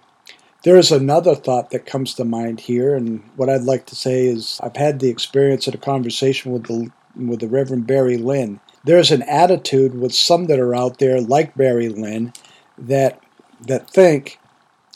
There 0.62 0.76
is 0.76 0.92
another 0.92 1.34
thought 1.34 1.70
that 1.70 1.86
comes 1.86 2.12
to 2.14 2.24
mind 2.24 2.60
here, 2.60 2.94
and 2.94 3.22
what 3.36 3.48
I'd 3.48 3.62
like 3.62 3.86
to 3.86 3.96
say 3.96 4.26
is 4.26 4.60
I've 4.62 4.76
had 4.76 5.00
the 5.00 5.08
experience 5.08 5.66
of 5.66 5.74
a 5.74 5.78
conversation 5.78 6.52
with 6.52 6.64
the 6.64 6.90
with 7.16 7.40
the 7.40 7.48
Reverend 7.48 7.86
Barry 7.86 8.16
Lynn. 8.16 8.60
There's 8.84 9.10
an 9.10 9.22
attitude 9.22 9.94
with 9.94 10.14
some 10.14 10.46
that 10.46 10.60
are 10.60 10.74
out 10.74 10.98
there, 10.98 11.20
like 11.20 11.54
Barry 11.54 11.88
Lynn, 11.88 12.32
that 12.78 13.20
that 13.66 13.90
think 13.90 14.38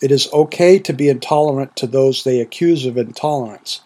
it 0.03 0.11
is 0.11 0.33
okay 0.33 0.79
to 0.79 0.93
be 0.93 1.09
intolerant 1.09 1.77
to 1.77 1.87
those 1.87 2.25
they 2.25 2.41
accuse 2.41 2.87
of 2.87 2.97
intolerance. 2.97 3.81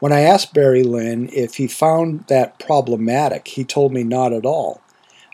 When 0.00 0.12
I 0.12 0.20
asked 0.20 0.54
Barry 0.54 0.82
Lynn 0.82 1.28
if 1.32 1.56
he 1.56 1.66
found 1.66 2.26
that 2.28 2.58
problematic, 2.58 3.48
he 3.48 3.64
told 3.64 3.92
me 3.92 4.04
not 4.04 4.32
at 4.32 4.46
all. 4.46 4.80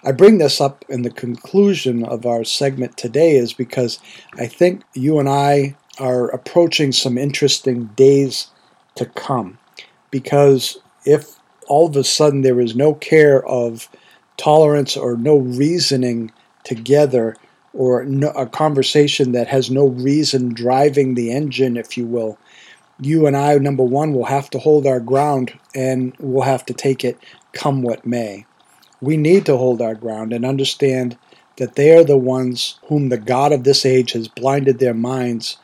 I 0.02 0.12
bring 0.12 0.38
this 0.38 0.60
up 0.60 0.84
in 0.88 1.02
the 1.02 1.10
conclusion 1.10 2.04
of 2.04 2.26
our 2.26 2.44
segment 2.44 2.96
today 2.96 3.36
is 3.36 3.52
because 3.52 3.98
I 4.38 4.46
think 4.46 4.82
you 4.92 5.18
and 5.18 5.28
I 5.28 5.76
are 5.98 6.28
approaching 6.28 6.92
some 6.92 7.16
interesting 7.16 7.86
days 7.96 8.48
to 8.96 9.06
come. 9.06 9.58
Because 10.10 10.78
if 11.04 11.36
all 11.68 11.87
of 11.87 11.97
a 11.97 12.04
sudden 12.04 12.42
there 12.42 12.61
is 12.61 12.75
no 12.75 12.94
care 12.94 13.44
of 13.47 13.88
tolerance 14.37 14.97
or 14.97 15.16
no 15.16 15.37
reasoning 15.37 16.33
together, 16.64 17.37
or 17.73 18.04
no, 18.04 18.30
a 18.30 18.47
conversation 18.47 19.33
that 19.33 19.49
has 19.49 19.71
no 19.71 19.87
reason 19.87 20.54
driving 20.54 21.14
the 21.14 21.33
engine, 21.33 21.76
if 21.76 21.97
you 21.97 22.06
will, 22.06 22.38
you 23.00 23.26
and 23.26 23.37
I, 23.37 23.56
number 23.56 23.83
one, 23.83 24.12
will 24.12 24.25
have 24.25 24.49
to 24.50 24.59
hold 24.59 24.87
our 24.87 25.00
ground 25.00 25.59
and 25.75 26.14
we'll 26.18 26.44
have 26.44 26.64
to 26.66 26.75
take 26.75 27.04
it 27.04 27.18
come 27.52 27.83
what 27.83 28.06
may. 28.06 28.47
We 29.00 29.16
need 29.16 29.47
to 29.47 29.56
hold 29.56 29.83
our 29.83 29.94
ground 29.94 30.33
and 30.33 30.44
understand 30.44 31.18
that 31.56 31.75
they 31.75 31.97
are 31.97 32.04
the 32.04 32.16
ones 32.16 32.78
whom 32.87 33.09
the 33.09 33.18
God 33.18 33.52
of 33.52 33.64
this 33.64 33.85
age 33.85 34.12
has 34.12 34.28
blinded 34.28 34.78
their 34.78 34.94
minds, 34.94 35.59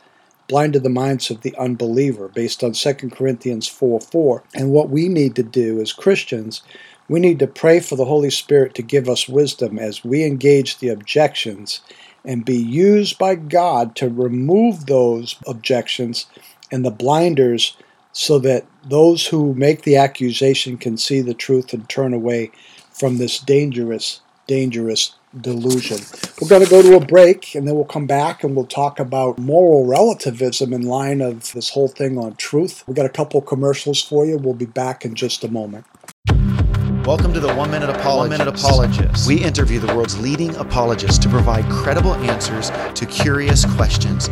blinded 0.50 0.82
the 0.82 0.90
minds 0.90 1.30
of 1.30 1.42
the 1.42 1.56
unbeliever, 1.56 2.26
based 2.26 2.64
on 2.64 2.72
2 2.72 2.94
Corinthians 3.10 3.68
4 3.68 4.00
4. 4.00 4.42
And 4.52 4.72
what 4.72 4.90
we 4.90 5.08
need 5.08 5.36
to 5.36 5.44
do 5.44 5.80
as 5.80 5.92
Christians, 5.92 6.62
we 7.08 7.20
need 7.20 7.38
to 7.38 7.46
pray 7.46 7.78
for 7.78 7.94
the 7.94 8.04
Holy 8.04 8.30
Spirit 8.30 8.74
to 8.74 8.82
give 8.82 9.08
us 9.08 9.28
wisdom 9.28 9.78
as 9.78 10.04
we 10.04 10.24
engage 10.24 10.78
the 10.78 10.88
objections 10.88 11.80
and 12.24 12.44
be 12.44 12.56
used 12.56 13.16
by 13.16 13.36
God 13.36 13.94
to 13.96 14.08
remove 14.08 14.86
those 14.86 15.36
objections 15.46 16.26
and 16.72 16.84
the 16.84 16.90
blinders 16.90 17.76
so 18.12 18.40
that 18.40 18.66
those 18.84 19.28
who 19.28 19.54
make 19.54 19.82
the 19.82 19.96
accusation 19.96 20.76
can 20.76 20.96
see 20.96 21.20
the 21.20 21.32
truth 21.32 21.72
and 21.72 21.88
turn 21.88 22.12
away 22.12 22.50
from 22.92 23.18
this 23.18 23.38
dangerous, 23.38 24.20
dangerous 24.48 25.14
delusion. 25.38 25.98
We're 26.40 26.48
going 26.48 26.64
to 26.64 26.70
go 26.70 26.82
to 26.82 26.96
a 26.96 27.04
break 27.04 27.54
and 27.54 27.66
then 27.66 27.74
we'll 27.76 27.84
come 27.84 28.06
back 28.06 28.42
and 28.42 28.56
we'll 28.56 28.66
talk 28.66 28.98
about 28.98 29.38
moral 29.38 29.86
relativism 29.86 30.72
in 30.72 30.82
line 30.82 31.20
of 31.20 31.52
this 31.52 31.70
whole 31.70 31.88
thing 31.88 32.18
on 32.18 32.34
truth. 32.34 32.82
We've 32.86 32.96
got 32.96 33.06
a 33.06 33.10
couple 33.10 33.40
commercials 33.40 34.02
for 34.02 34.26
you. 34.26 34.38
We'll 34.38 34.54
be 34.54 34.66
back 34.66 35.04
in 35.04 35.14
just 35.14 35.44
a 35.44 35.48
moment. 35.48 35.86
Welcome 37.06 37.32
to 37.32 37.40
the 37.40 37.54
One 37.54 37.70
Minute 37.70 37.90
Apologist. 37.90 38.38
One 38.38 38.46
Minute 38.46 38.48
Apologist. 38.48 39.28
We 39.28 39.42
interview 39.42 39.78
the 39.78 39.94
world's 39.94 40.18
leading 40.18 40.54
apologists 40.56 41.18
to 41.18 41.28
provide 41.28 41.64
credible 41.70 42.14
answers 42.14 42.70
to 42.94 43.06
curious 43.06 43.64
questions. 43.64 44.28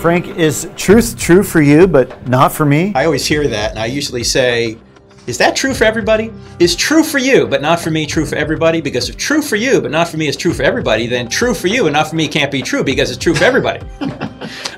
Frank, 0.00 0.26
is 0.36 0.68
truth 0.76 1.16
true 1.16 1.42
for 1.42 1.62
you, 1.62 1.86
but 1.86 2.26
not 2.26 2.52
for 2.52 2.66
me? 2.66 2.92
I 2.94 3.04
always 3.04 3.26
hear 3.26 3.46
that, 3.46 3.70
and 3.70 3.78
I 3.78 3.86
usually 3.86 4.24
say, 4.24 4.78
is 5.26 5.38
that 5.38 5.54
true 5.54 5.72
for 5.72 5.84
everybody? 5.84 6.32
Is 6.58 6.74
true 6.74 7.04
for 7.04 7.18
you, 7.18 7.46
but 7.46 7.62
not 7.62 7.78
for 7.78 7.90
me, 7.90 8.06
true 8.06 8.26
for 8.26 8.34
everybody? 8.34 8.80
Because 8.80 9.08
if 9.08 9.16
true 9.16 9.40
for 9.40 9.54
you, 9.54 9.80
but 9.80 9.92
not 9.92 10.08
for 10.08 10.16
me, 10.16 10.26
is 10.26 10.36
true 10.36 10.52
for 10.52 10.64
everybody, 10.64 11.06
then 11.06 11.28
true 11.28 11.54
for 11.54 11.68
you 11.68 11.86
and 11.86 11.92
not 11.92 12.08
for 12.08 12.16
me 12.16 12.26
can't 12.26 12.50
be 12.50 12.60
true 12.60 12.82
because 12.82 13.08
it's 13.10 13.22
true 13.22 13.34
for 13.34 13.44
everybody. 13.44 13.86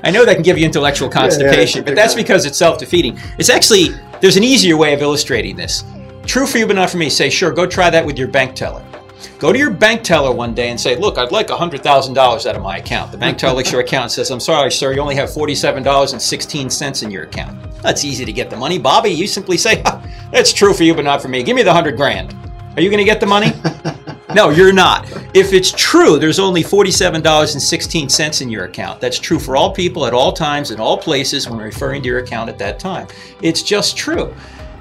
I 0.03 0.11
know 0.11 0.23
that 0.23 0.35
can 0.35 0.43
give 0.43 0.59
you 0.59 0.65
intellectual 0.65 1.09
constipation, 1.09 1.79
yeah, 1.79 1.81
yeah, 1.81 1.85
but 1.85 1.95
that's 1.95 2.13
because 2.13 2.45
it's 2.45 2.59
self 2.59 2.77
defeating. 2.77 3.19
It's 3.39 3.49
actually, 3.49 3.89
there's 4.21 4.37
an 4.37 4.43
easier 4.43 4.77
way 4.77 4.93
of 4.93 5.01
illustrating 5.01 5.55
this. 5.55 5.83
True 6.27 6.45
for 6.45 6.59
you, 6.59 6.67
but 6.67 6.75
not 6.75 6.91
for 6.91 6.97
me. 6.97 7.09
Say, 7.09 7.31
sure, 7.31 7.51
go 7.51 7.65
try 7.65 7.89
that 7.89 8.05
with 8.05 8.17
your 8.17 8.27
bank 8.27 8.55
teller. 8.55 8.85
Go 9.39 9.51
to 9.51 9.57
your 9.57 9.71
bank 9.71 10.03
teller 10.03 10.31
one 10.31 10.53
day 10.53 10.69
and 10.69 10.79
say, 10.79 10.95
Look, 10.95 11.17
I'd 11.17 11.31
like 11.31 11.47
$100,000 11.47 12.17
out 12.17 12.55
of 12.55 12.61
my 12.61 12.77
account. 12.77 13.11
The 13.11 13.17
bank 13.17 13.37
teller 13.37 13.55
looks 13.55 13.69
at 13.69 13.73
your 13.73 13.81
account 13.81 14.03
and 14.03 14.11
says, 14.11 14.29
I'm 14.31 14.39
sorry, 14.39 14.71
sir, 14.71 14.93
you 14.93 15.01
only 15.01 15.15
have 15.15 15.29
$47.16 15.29 17.03
in 17.03 17.11
your 17.11 17.23
account. 17.23 17.57
That's 17.81 18.03
easy 18.03 18.25
to 18.25 18.33
get 18.33 18.49
the 18.49 18.57
money. 18.57 18.79
Bobby, 18.79 19.09
you 19.09 19.27
simply 19.27 19.57
say, 19.57 19.81
That's 20.31 20.51
true 20.51 20.73
for 20.73 20.83
you, 20.83 20.93
but 20.93 21.05
not 21.05 21.21
for 21.21 21.27
me. 21.27 21.43
Give 21.43 21.55
me 21.55 21.63
the 21.63 21.69
100 21.69 21.97
grand. 21.97 22.35
Are 22.75 22.81
you 22.81 22.89
going 22.89 22.99
to 22.99 23.05
get 23.05 23.19
the 23.19 23.25
money? 23.25 23.53
no, 24.35 24.49
you're 24.49 24.73
not. 24.73 25.05
If 25.33 25.53
it's 25.53 25.71
true, 25.71 26.19
there's 26.19 26.39
only 26.39 26.61
$47.16 26.63 28.41
in 28.41 28.49
your 28.49 28.65
account. 28.65 28.99
That's 28.99 29.17
true 29.17 29.39
for 29.39 29.55
all 29.55 29.73
people 29.73 30.05
at 30.05 30.13
all 30.13 30.33
times, 30.33 30.71
in 30.71 30.79
all 30.79 30.97
places, 30.97 31.49
when 31.49 31.59
referring 31.59 32.01
to 32.03 32.07
your 32.09 32.19
account 32.19 32.49
at 32.49 32.57
that 32.57 32.79
time. 32.79 33.07
It's 33.41 33.63
just 33.63 33.95
true. 33.95 34.33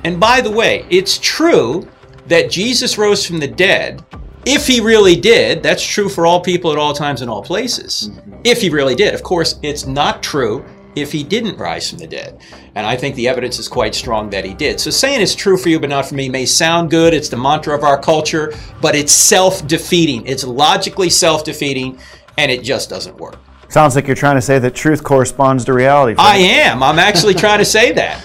And 0.02 0.18
by 0.18 0.40
the 0.40 0.50
way, 0.50 0.86
it's 0.90 1.18
true 1.18 1.88
that 2.26 2.50
Jesus 2.50 2.98
rose 2.98 3.24
from 3.24 3.38
the 3.38 3.46
dead 3.46 4.04
if 4.46 4.66
he 4.66 4.80
really 4.80 5.16
did, 5.16 5.62
that's 5.62 5.82
true 5.82 6.08
for 6.08 6.26
all 6.26 6.40
people 6.40 6.70
at 6.70 6.78
all 6.78 6.92
times 6.92 7.22
and 7.22 7.30
all 7.30 7.42
places. 7.42 8.10
Mm-hmm. 8.10 8.40
If 8.44 8.60
he 8.60 8.68
really 8.68 8.94
did. 8.94 9.14
Of 9.14 9.22
course, 9.22 9.58
it's 9.62 9.86
not 9.86 10.22
true 10.22 10.64
if 10.96 11.12
he 11.12 11.22
didn't 11.22 11.58
rise 11.58 11.88
from 11.88 11.98
the 11.98 12.06
dead. 12.06 12.40
And 12.74 12.86
I 12.86 12.96
think 12.96 13.14
the 13.16 13.28
evidence 13.28 13.58
is 13.58 13.68
quite 13.68 13.94
strong 13.94 14.30
that 14.30 14.44
he 14.44 14.54
did. 14.54 14.80
So 14.80 14.90
saying 14.90 15.20
it's 15.20 15.34
true 15.34 15.56
for 15.56 15.68
you 15.68 15.80
but 15.80 15.90
not 15.90 16.06
for 16.06 16.14
me 16.14 16.28
may 16.28 16.46
sound 16.46 16.90
good. 16.90 17.14
It's 17.14 17.28
the 17.28 17.36
mantra 17.36 17.74
of 17.76 17.84
our 17.84 18.00
culture, 18.00 18.54
but 18.80 18.94
it's 18.94 19.12
self 19.12 19.66
defeating. 19.66 20.26
It's 20.26 20.44
logically 20.44 21.10
self 21.10 21.44
defeating, 21.44 21.98
and 22.38 22.50
it 22.50 22.62
just 22.62 22.90
doesn't 22.90 23.16
work. 23.16 23.38
Sounds 23.68 23.96
like 23.96 24.06
you're 24.06 24.14
trying 24.14 24.36
to 24.36 24.42
say 24.42 24.58
that 24.58 24.74
truth 24.74 25.02
corresponds 25.02 25.64
to 25.64 25.72
reality. 25.72 26.14
I 26.18 26.36
am. 26.36 26.82
I'm 26.82 26.98
actually 26.98 27.34
trying 27.34 27.58
to 27.58 27.64
say 27.64 27.92
that. 27.92 28.24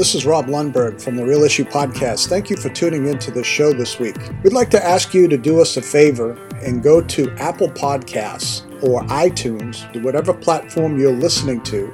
This 0.00 0.14
is 0.14 0.24
Rob 0.24 0.46
Lundberg 0.46 0.98
from 0.98 1.14
the 1.16 1.26
Real 1.26 1.44
Issue 1.44 1.66
Podcast. 1.66 2.28
Thank 2.28 2.48
you 2.48 2.56
for 2.56 2.70
tuning 2.70 3.06
into 3.06 3.30
this 3.30 3.46
show 3.46 3.74
this 3.74 3.98
week. 3.98 4.16
We'd 4.42 4.54
like 4.54 4.70
to 4.70 4.82
ask 4.82 5.12
you 5.12 5.28
to 5.28 5.36
do 5.36 5.60
us 5.60 5.76
a 5.76 5.82
favor 5.82 6.38
and 6.64 6.82
go 6.82 7.02
to 7.02 7.30
Apple 7.32 7.68
Podcasts 7.68 8.64
or 8.82 9.02
iTunes, 9.08 10.02
whatever 10.02 10.32
platform 10.32 10.98
you're 10.98 11.12
listening 11.12 11.62
to, 11.64 11.92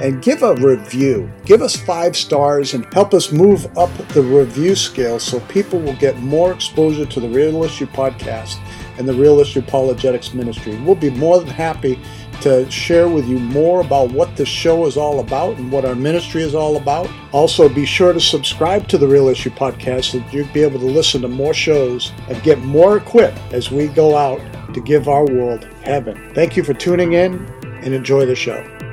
and 0.00 0.22
give 0.22 0.42
a 0.42 0.54
review. 0.54 1.30
Give 1.44 1.60
us 1.60 1.76
five 1.76 2.16
stars 2.16 2.72
and 2.72 2.90
help 2.94 3.12
us 3.12 3.30
move 3.30 3.66
up 3.76 3.94
the 4.14 4.22
review 4.22 4.74
scale 4.74 5.18
so 5.18 5.38
people 5.40 5.78
will 5.78 5.96
get 5.96 6.16
more 6.20 6.50
exposure 6.50 7.04
to 7.04 7.20
the 7.20 7.28
Real 7.28 7.62
Issue 7.62 7.88
Podcast 7.88 8.56
and 8.96 9.06
the 9.06 9.12
Real 9.12 9.38
Issue 9.40 9.58
Apologetics 9.58 10.32
Ministry. 10.32 10.80
We'll 10.80 10.94
be 10.94 11.10
more 11.10 11.40
than 11.40 11.48
happy 11.48 12.00
to 12.42 12.70
share 12.70 13.08
with 13.08 13.26
you 13.26 13.38
more 13.38 13.80
about 13.80 14.10
what 14.12 14.36
this 14.36 14.48
show 14.48 14.86
is 14.86 14.96
all 14.96 15.20
about 15.20 15.56
and 15.56 15.70
what 15.70 15.84
our 15.84 15.94
ministry 15.94 16.42
is 16.42 16.54
all 16.54 16.76
about. 16.76 17.08
Also, 17.32 17.68
be 17.68 17.86
sure 17.86 18.12
to 18.12 18.20
subscribe 18.20 18.88
to 18.88 18.98
the 18.98 19.06
Real 19.06 19.28
Issue 19.28 19.50
Podcast 19.50 20.12
so 20.12 20.24
you'll 20.30 20.52
be 20.52 20.62
able 20.62 20.80
to 20.80 20.86
listen 20.86 21.22
to 21.22 21.28
more 21.28 21.54
shows 21.54 22.12
and 22.28 22.42
get 22.42 22.58
more 22.60 22.96
equipped 22.96 23.38
as 23.52 23.70
we 23.70 23.88
go 23.88 24.16
out 24.16 24.40
to 24.74 24.80
give 24.80 25.08
our 25.08 25.24
world 25.24 25.64
heaven. 25.82 26.32
Thank 26.34 26.56
you 26.56 26.64
for 26.64 26.74
tuning 26.74 27.12
in 27.12 27.46
and 27.82 27.94
enjoy 27.94 28.26
the 28.26 28.34
show. 28.34 28.83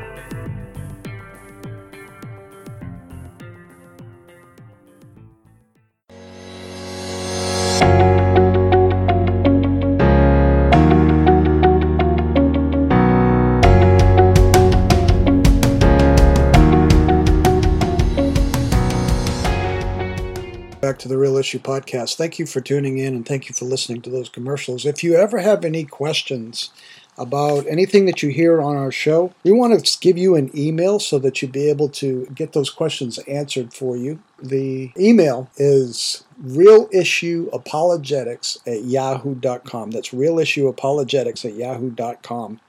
To 21.01 21.07
the 21.07 21.17
Real 21.17 21.37
Issue 21.37 21.59
Podcast. 21.59 22.15
Thank 22.15 22.37
you 22.37 22.45
for 22.45 22.61
tuning 22.61 22.99
in 22.99 23.15
and 23.15 23.25
thank 23.25 23.49
you 23.49 23.55
for 23.55 23.65
listening 23.65 24.03
to 24.03 24.11
those 24.11 24.29
commercials. 24.29 24.85
If 24.85 25.03
you 25.03 25.15
ever 25.15 25.39
have 25.39 25.65
any 25.65 25.83
questions 25.83 26.69
about 27.17 27.65
anything 27.67 28.05
that 28.05 28.21
you 28.21 28.29
hear 28.29 28.61
on 28.61 28.77
our 28.77 28.91
show, 28.91 29.33
we 29.43 29.51
want 29.51 29.83
to 29.83 29.99
give 29.99 30.19
you 30.19 30.35
an 30.35 30.51
email 30.55 30.99
so 30.99 31.17
that 31.17 31.41
you'll 31.41 31.49
be 31.49 31.71
able 31.71 31.89
to 31.89 32.27
get 32.35 32.53
those 32.53 32.69
questions 32.69 33.17
answered 33.27 33.73
for 33.73 33.97
you. 33.97 34.19
The 34.43 34.91
email 34.95 35.49
is 35.57 36.23
realissueapologetics 36.43 38.59
at 38.67 38.83
yahoo.com. 38.83 39.91
That's 39.91 40.09
realissueapologetics 40.09 41.45
at 41.45 41.55
yahoo.com. 41.55 42.59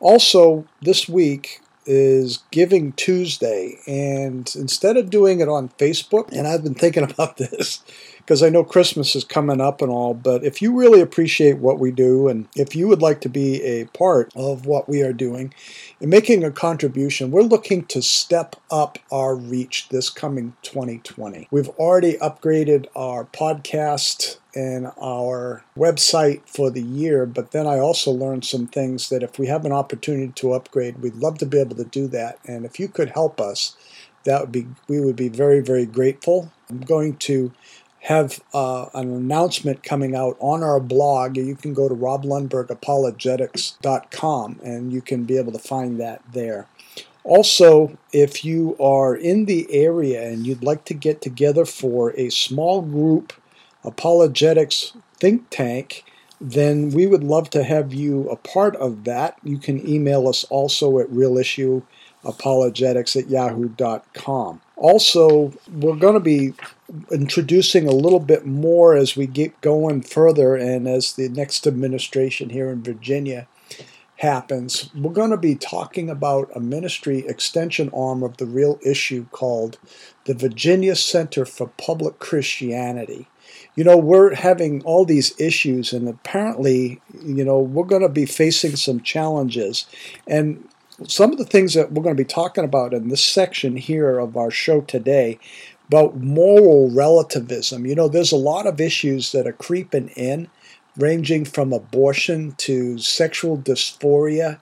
Also, 0.00 0.64
this 0.80 1.06
week, 1.08 1.60
is 1.86 2.38
Giving 2.50 2.92
Tuesday. 2.92 3.78
And 3.86 4.52
instead 4.56 4.96
of 4.96 5.10
doing 5.10 5.40
it 5.40 5.48
on 5.48 5.70
Facebook, 5.70 6.32
and 6.32 6.46
I've 6.46 6.64
been 6.64 6.74
thinking 6.74 7.04
about 7.04 7.36
this 7.38 7.82
because 8.26 8.42
I 8.42 8.48
know 8.48 8.64
Christmas 8.64 9.14
is 9.14 9.22
coming 9.22 9.60
up 9.60 9.80
and 9.80 9.88
all, 9.90 10.12
but 10.12 10.42
if 10.42 10.60
you 10.60 10.76
really 10.76 11.00
appreciate 11.00 11.58
what 11.58 11.78
we 11.78 11.92
do 11.92 12.26
and 12.26 12.48
if 12.56 12.74
you 12.74 12.88
would 12.88 13.00
like 13.00 13.20
to 13.20 13.28
be 13.28 13.62
a 13.62 13.84
part 13.86 14.32
of 14.34 14.66
what 14.66 14.88
we 14.88 15.00
are 15.02 15.12
doing 15.12 15.54
and 16.00 16.10
making 16.10 16.42
a 16.42 16.50
contribution, 16.50 17.30
we're 17.30 17.42
looking 17.42 17.84
to 17.84 18.02
step 18.02 18.56
up 18.68 18.98
our 19.12 19.36
reach 19.36 19.90
this 19.90 20.10
coming 20.10 20.56
2020. 20.62 21.46
We've 21.52 21.68
already 21.68 22.14
upgraded 22.14 22.86
our 22.96 23.26
podcast 23.26 24.38
and 24.56 24.90
our 25.00 25.62
website 25.78 26.40
for 26.48 26.68
the 26.68 26.82
year, 26.82 27.26
but 27.26 27.52
then 27.52 27.68
I 27.68 27.78
also 27.78 28.10
learned 28.10 28.44
some 28.44 28.66
things 28.66 29.08
that 29.08 29.22
if 29.22 29.38
we 29.38 29.46
have 29.46 29.64
an 29.64 29.72
opportunity 29.72 30.32
to 30.32 30.52
upgrade, 30.52 30.98
we'd 30.98 31.14
love 31.14 31.38
to 31.38 31.46
be 31.46 31.60
able 31.60 31.76
to 31.76 31.84
do 31.84 32.08
that. 32.08 32.40
And 32.44 32.64
if 32.64 32.80
you 32.80 32.88
could 32.88 33.10
help 33.10 33.40
us, 33.40 33.76
that 34.24 34.40
would 34.40 34.52
be 34.52 34.66
we 34.88 35.00
would 35.00 35.14
be 35.14 35.28
very 35.28 35.60
very 35.60 35.86
grateful. 35.86 36.50
I'm 36.68 36.80
going 36.80 37.16
to 37.18 37.52
have 38.06 38.40
uh, 38.54 38.86
an 38.94 39.12
announcement 39.12 39.82
coming 39.82 40.14
out 40.14 40.36
on 40.38 40.62
our 40.62 40.78
blog. 40.78 41.36
You 41.36 41.56
can 41.56 41.74
go 41.74 41.88
to 41.88 41.94
roblundbergapologetics.com 41.94 44.60
and 44.62 44.92
you 44.92 45.02
can 45.02 45.24
be 45.24 45.36
able 45.36 45.50
to 45.50 45.58
find 45.58 46.00
that 46.00 46.22
there. 46.32 46.68
Also, 47.24 47.98
if 48.12 48.44
you 48.44 48.76
are 48.78 49.16
in 49.16 49.46
the 49.46 49.66
area 49.72 50.22
and 50.22 50.46
you'd 50.46 50.62
like 50.62 50.84
to 50.84 50.94
get 50.94 51.20
together 51.20 51.64
for 51.64 52.16
a 52.16 52.30
small 52.30 52.80
group 52.80 53.32
apologetics 53.82 54.92
think 55.18 55.50
tank, 55.50 56.04
then 56.40 56.90
we 56.90 57.08
would 57.08 57.24
love 57.24 57.50
to 57.50 57.64
have 57.64 57.92
you 57.92 58.30
a 58.30 58.36
part 58.36 58.76
of 58.76 59.02
that. 59.02 59.36
You 59.42 59.58
can 59.58 59.84
email 59.84 60.28
us 60.28 60.44
also 60.44 61.00
at 61.00 61.08
realissueapologetics 61.08 63.20
at 63.20 63.28
yahoo.com. 63.28 64.60
Also, 64.76 65.52
we're 65.72 65.96
going 65.96 66.14
to 66.14 66.20
be 66.20 66.52
introducing 67.10 67.86
a 67.86 67.92
little 67.92 68.20
bit 68.20 68.46
more 68.46 68.94
as 68.96 69.16
we 69.16 69.26
get 69.26 69.60
going 69.60 70.02
further 70.02 70.54
and 70.54 70.86
as 70.86 71.14
the 71.14 71.28
next 71.28 71.66
administration 71.66 72.50
here 72.50 72.70
in 72.70 72.82
Virginia 72.82 73.48
happens. 74.18 74.90
We're 74.94 75.12
going 75.12 75.30
to 75.30 75.36
be 75.36 75.56
talking 75.56 76.08
about 76.08 76.50
a 76.54 76.60
ministry 76.60 77.26
extension 77.26 77.90
arm 77.94 78.22
of 78.22 78.36
the 78.38 78.46
real 78.46 78.78
issue 78.84 79.26
called 79.30 79.78
the 80.24 80.34
Virginia 80.34 80.96
Center 80.96 81.44
for 81.44 81.68
Public 81.76 82.18
Christianity. 82.18 83.28
You 83.74 83.84
know, 83.84 83.96
we're 83.96 84.34
having 84.34 84.82
all 84.84 85.04
these 85.04 85.38
issues, 85.38 85.92
and 85.92 86.08
apparently, 86.08 87.00
you 87.22 87.44
know, 87.44 87.58
we're 87.58 87.84
going 87.84 88.02
to 88.02 88.08
be 88.08 88.26
facing 88.26 88.76
some 88.76 89.00
challenges. 89.00 89.86
And 90.26 90.66
some 91.06 91.30
of 91.30 91.38
the 91.38 91.44
things 91.44 91.74
that 91.74 91.92
we're 91.92 92.02
going 92.02 92.16
to 92.16 92.22
be 92.22 92.26
talking 92.26 92.64
about 92.64 92.94
in 92.94 93.08
this 93.08 93.22
section 93.22 93.76
here 93.76 94.18
of 94.18 94.36
our 94.36 94.50
show 94.50 94.80
today 94.80 95.38
about 95.88 96.16
moral 96.16 96.90
relativism. 96.90 97.86
You 97.86 97.94
know, 97.94 98.08
there's 98.08 98.32
a 98.32 98.36
lot 98.36 98.66
of 98.66 98.80
issues 98.80 99.32
that 99.32 99.46
are 99.46 99.52
creeping 99.52 100.08
in, 100.10 100.48
ranging 100.96 101.44
from 101.44 101.72
abortion 101.72 102.52
to 102.58 102.98
sexual 102.98 103.58
dysphoria 103.58 104.58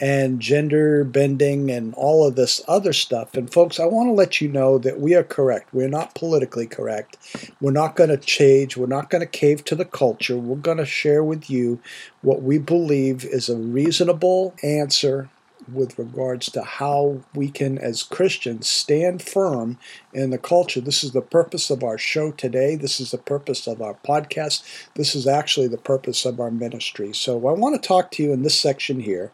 and 0.00 0.40
gender 0.40 1.04
bending 1.04 1.70
and 1.70 1.94
all 1.94 2.26
of 2.26 2.34
this 2.34 2.60
other 2.66 2.92
stuff. 2.92 3.34
And 3.34 3.52
folks, 3.52 3.78
I 3.78 3.84
want 3.84 4.08
to 4.08 4.12
let 4.12 4.40
you 4.40 4.48
know 4.48 4.76
that 4.78 4.98
we 4.98 5.14
are 5.14 5.22
correct. 5.22 5.72
We're 5.72 5.88
not 5.88 6.16
politically 6.16 6.66
correct. 6.66 7.18
We're 7.60 7.70
not 7.70 7.94
going 7.94 8.10
to 8.10 8.16
change. 8.16 8.76
We're 8.76 8.86
not 8.86 9.10
going 9.10 9.20
to 9.20 9.26
cave 9.26 9.64
to 9.66 9.76
the 9.76 9.84
culture. 9.84 10.36
We're 10.36 10.56
going 10.56 10.78
to 10.78 10.86
share 10.86 11.22
with 11.22 11.48
you 11.48 11.78
what 12.20 12.42
we 12.42 12.58
believe 12.58 13.24
is 13.24 13.48
a 13.48 13.56
reasonable 13.56 14.54
answer 14.64 15.30
with 15.70 15.98
regards 15.98 16.50
to 16.50 16.62
how 16.62 17.20
we 17.34 17.50
can, 17.50 17.78
as 17.78 18.02
Christians, 18.02 18.68
stand 18.68 19.22
firm 19.22 19.78
in 20.12 20.30
the 20.30 20.38
culture. 20.38 20.80
This 20.80 21.04
is 21.04 21.12
the 21.12 21.20
purpose 21.20 21.70
of 21.70 21.82
our 21.82 21.98
show 21.98 22.32
today. 22.32 22.76
This 22.76 23.00
is 23.00 23.10
the 23.10 23.18
purpose 23.18 23.66
of 23.66 23.82
our 23.82 23.94
podcast. 24.06 24.62
This 24.94 25.14
is 25.14 25.26
actually 25.26 25.68
the 25.68 25.78
purpose 25.78 26.24
of 26.24 26.40
our 26.40 26.50
ministry. 26.50 27.12
So 27.12 27.36
I 27.48 27.52
want 27.52 27.80
to 27.80 27.86
talk 27.86 28.10
to 28.12 28.22
you 28.22 28.32
in 28.32 28.42
this 28.42 28.58
section 28.58 29.00
here 29.00 29.32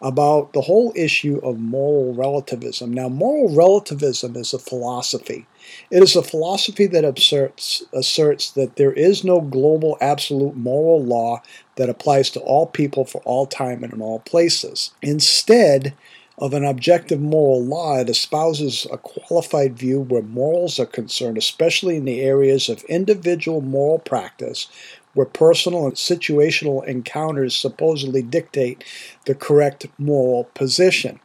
about 0.00 0.52
the 0.52 0.62
whole 0.62 0.92
issue 0.96 1.40
of 1.44 1.58
moral 1.58 2.12
relativism. 2.14 2.92
Now, 2.92 3.08
moral 3.08 3.54
relativism 3.54 4.36
is 4.36 4.52
a 4.52 4.58
philosophy. 4.58 5.46
It 5.90 6.02
is 6.02 6.16
a 6.16 6.22
philosophy 6.22 6.86
that 6.86 7.04
asserts, 7.04 7.82
asserts 7.92 8.50
that 8.52 8.76
there 8.76 8.92
is 8.92 9.24
no 9.24 9.40
global 9.40 9.96
absolute 10.00 10.56
moral 10.56 11.02
law 11.02 11.42
that 11.76 11.90
applies 11.90 12.30
to 12.30 12.40
all 12.40 12.66
people 12.66 13.04
for 13.04 13.20
all 13.24 13.46
time 13.46 13.84
and 13.84 13.92
in 13.92 14.02
all 14.02 14.20
places. 14.20 14.92
Instead, 15.02 15.94
of 16.38 16.54
an 16.54 16.64
objective 16.64 17.20
moral 17.20 17.62
law, 17.62 17.98
it 17.98 18.08
espouses 18.08 18.86
a 18.90 18.98
qualified 18.98 19.76
view 19.76 20.00
where 20.00 20.22
morals 20.22 20.80
are 20.80 20.86
concerned, 20.86 21.38
especially 21.38 21.96
in 21.96 22.04
the 22.04 22.20
areas 22.20 22.68
of 22.68 22.82
individual 22.84 23.60
moral 23.60 23.98
practice, 23.98 24.66
where 25.14 25.26
personal 25.26 25.86
and 25.86 25.94
situational 25.94 26.84
encounters 26.86 27.54
supposedly 27.54 28.22
dictate 28.22 28.82
the 29.26 29.34
correct 29.34 29.86
moral 29.98 30.44
position. 30.54 31.20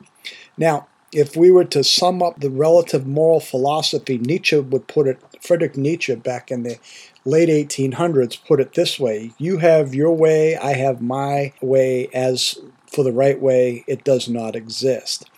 Now, 0.58 0.88
if 1.12 1.36
we 1.36 1.52
were 1.52 1.65
to 1.65 1.84
sum 1.84 2.22
up 2.22 2.39
the 2.39 2.50
relative 2.50 3.08
moral 3.08 3.39
philosophy, 3.39 4.17
Nietzsche 4.17 4.60
would 4.60 4.88
put 4.88 5.08
it, 5.08 5.20
Friedrich 5.41 5.78
Nietzsche 5.78 6.15
back 6.15 6.52
in 6.52 6.63
the 6.63 6.78
late 7.26 7.50
1800s 7.50 8.39
put 8.46 8.60
it 8.60 8.74
this 8.74 9.00
way 9.00 9.32
You 9.38 9.58
have 9.58 9.93
your 9.93 10.13
way, 10.13 10.56
I 10.58 10.74
have 10.74 11.02
my 11.02 11.54
way, 11.62 12.08
as 12.13 12.58
for 12.91 13.04
the 13.04 13.12
right 13.12 13.39
way, 13.39 13.84
it 13.88 14.04
does 14.04 14.28
not 14.28 14.56
exist. 14.56 15.30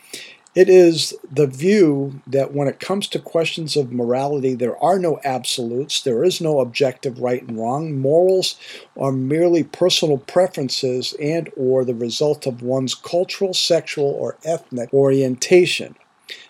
It 0.56 0.68
is 0.68 1.14
the 1.32 1.46
view 1.46 2.22
that 2.26 2.54
when 2.54 2.68
it 2.68 2.80
comes 2.80 3.08
to 3.10 3.20
questions 3.20 3.78
of 3.78 3.92
morality, 3.92 4.56
there 4.56 4.82
are 4.84 4.98
no 4.98 5.20
absolutes, 5.24 6.02
there 6.02 6.24
is 6.24 6.42
no 6.42 6.60
objective 6.60 7.20
right 7.20 7.44
and 7.44 7.58
wrong. 7.58 8.00
Morals 8.00 8.60
are 8.98 9.12
merely 9.12 9.64
personal 9.64 10.18
preferences 10.18 11.14
and 11.22 11.52
or 11.56 11.86
the 11.86 11.94
result 11.94 12.48
of 12.48 12.64
one's 12.64 12.96
cultural, 12.96 13.54
sexual, 13.54 14.08
or 14.08 14.38
ethnic 14.44 14.92
orientation. 14.92 15.96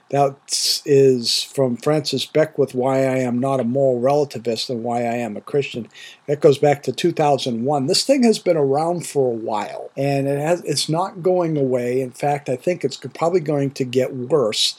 That 0.10 0.82
is 0.86 1.44
from 1.44 1.78
Francis 1.78 2.26
Beckwith, 2.26 2.74
Why 2.74 3.00
I 3.00 3.18
Am 3.20 3.40
Not 3.40 3.60
a 3.60 3.64
Moral 3.64 4.02
Relativist 4.02 4.70
and 4.70 4.84
Why 4.84 5.02
I 5.02 5.16
Am 5.16 5.38
a 5.38 5.42
Christian. 5.42 5.88
That 6.26 6.42
goes 6.42 6.58
back 6.58 6.82
to 6.84 6.92
2001. 6.92 7.86
This 7.86 8.04
thing 8.04 8.24
has 8.24 8.40
been 8.40 8.58
around 8.58 9.06
for 9.06 9.32
a 9.32 9.36
while, 9.36 9.92
and 9.96 10.28
it 10.28 10.40
has, 10.40 10.64
it's 10.64 10.90
not 10.90 11.22
going 11.22 11.58
away. 11.58 12.02
In 12.02 12.10
fact, 12.10 12.50
I 12.50 12.56
think 12.56 12.84
it's 12.84 12.98
probably 12.98 13.40
going 13.40 13.70
to 13.72 13.84
get 13.84 14.16
worse 14.16 14.76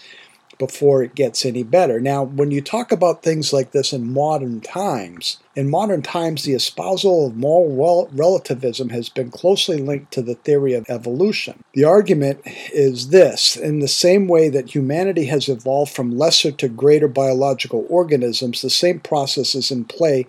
before 0.61 1.03
it 1.03 1.17
gets 1.17 1.45
any 1.45 1.65
better. 1.65 1.99
Now, 1.99 2.23
when 2.23 2.53
you 2.53 2.61
talk 2.61 2.93
about 2.93 3.23
things 3.23 3.53
like 3.53 3.73
this 3.73 3.93
in 3.93 4.13
modern 4.13 4.61
times, 4.61 5.39
in 5.57 5.71
modern 5.71 6.03
times, 6.03 6.45
the 6.45 6.53
espousal 6.53 7.27
of 7.27 7.37
moral 7.37 8.09
relativism 8.13 8.91
has 8.91 9.09
been 9.09 9.31
closely 9.31 9.79
linked 9.79 10.13
to 10.13 10.23
the 10.23 10.37
theory 10.37 10.75
of 10.75 10.89
evolution. 10.89 11.65
The 11.73 11.85
argument 11.85 12.43
is 12.73 13.09
this 13.09 13.57
in 13.57 13.81
the 13.81 13.89
same 13.89 14.29
way 14.29 14.51
that 14.51 14.75
humanity 14.75 15.25
has 15.25 15.49
evolved 15.49 15.93
from 15.93 16.17
lesser 16.17 16.53
to 16.53 16.69
greater 16.69 17.09
biological 17.09 17.87
organisms, 17.89 18.61
the 18.61 18.71
same 18.71 19.01
process 19.01 19.55
is 19.55 19.71
in 19.71 19.87
play 19.87 20.27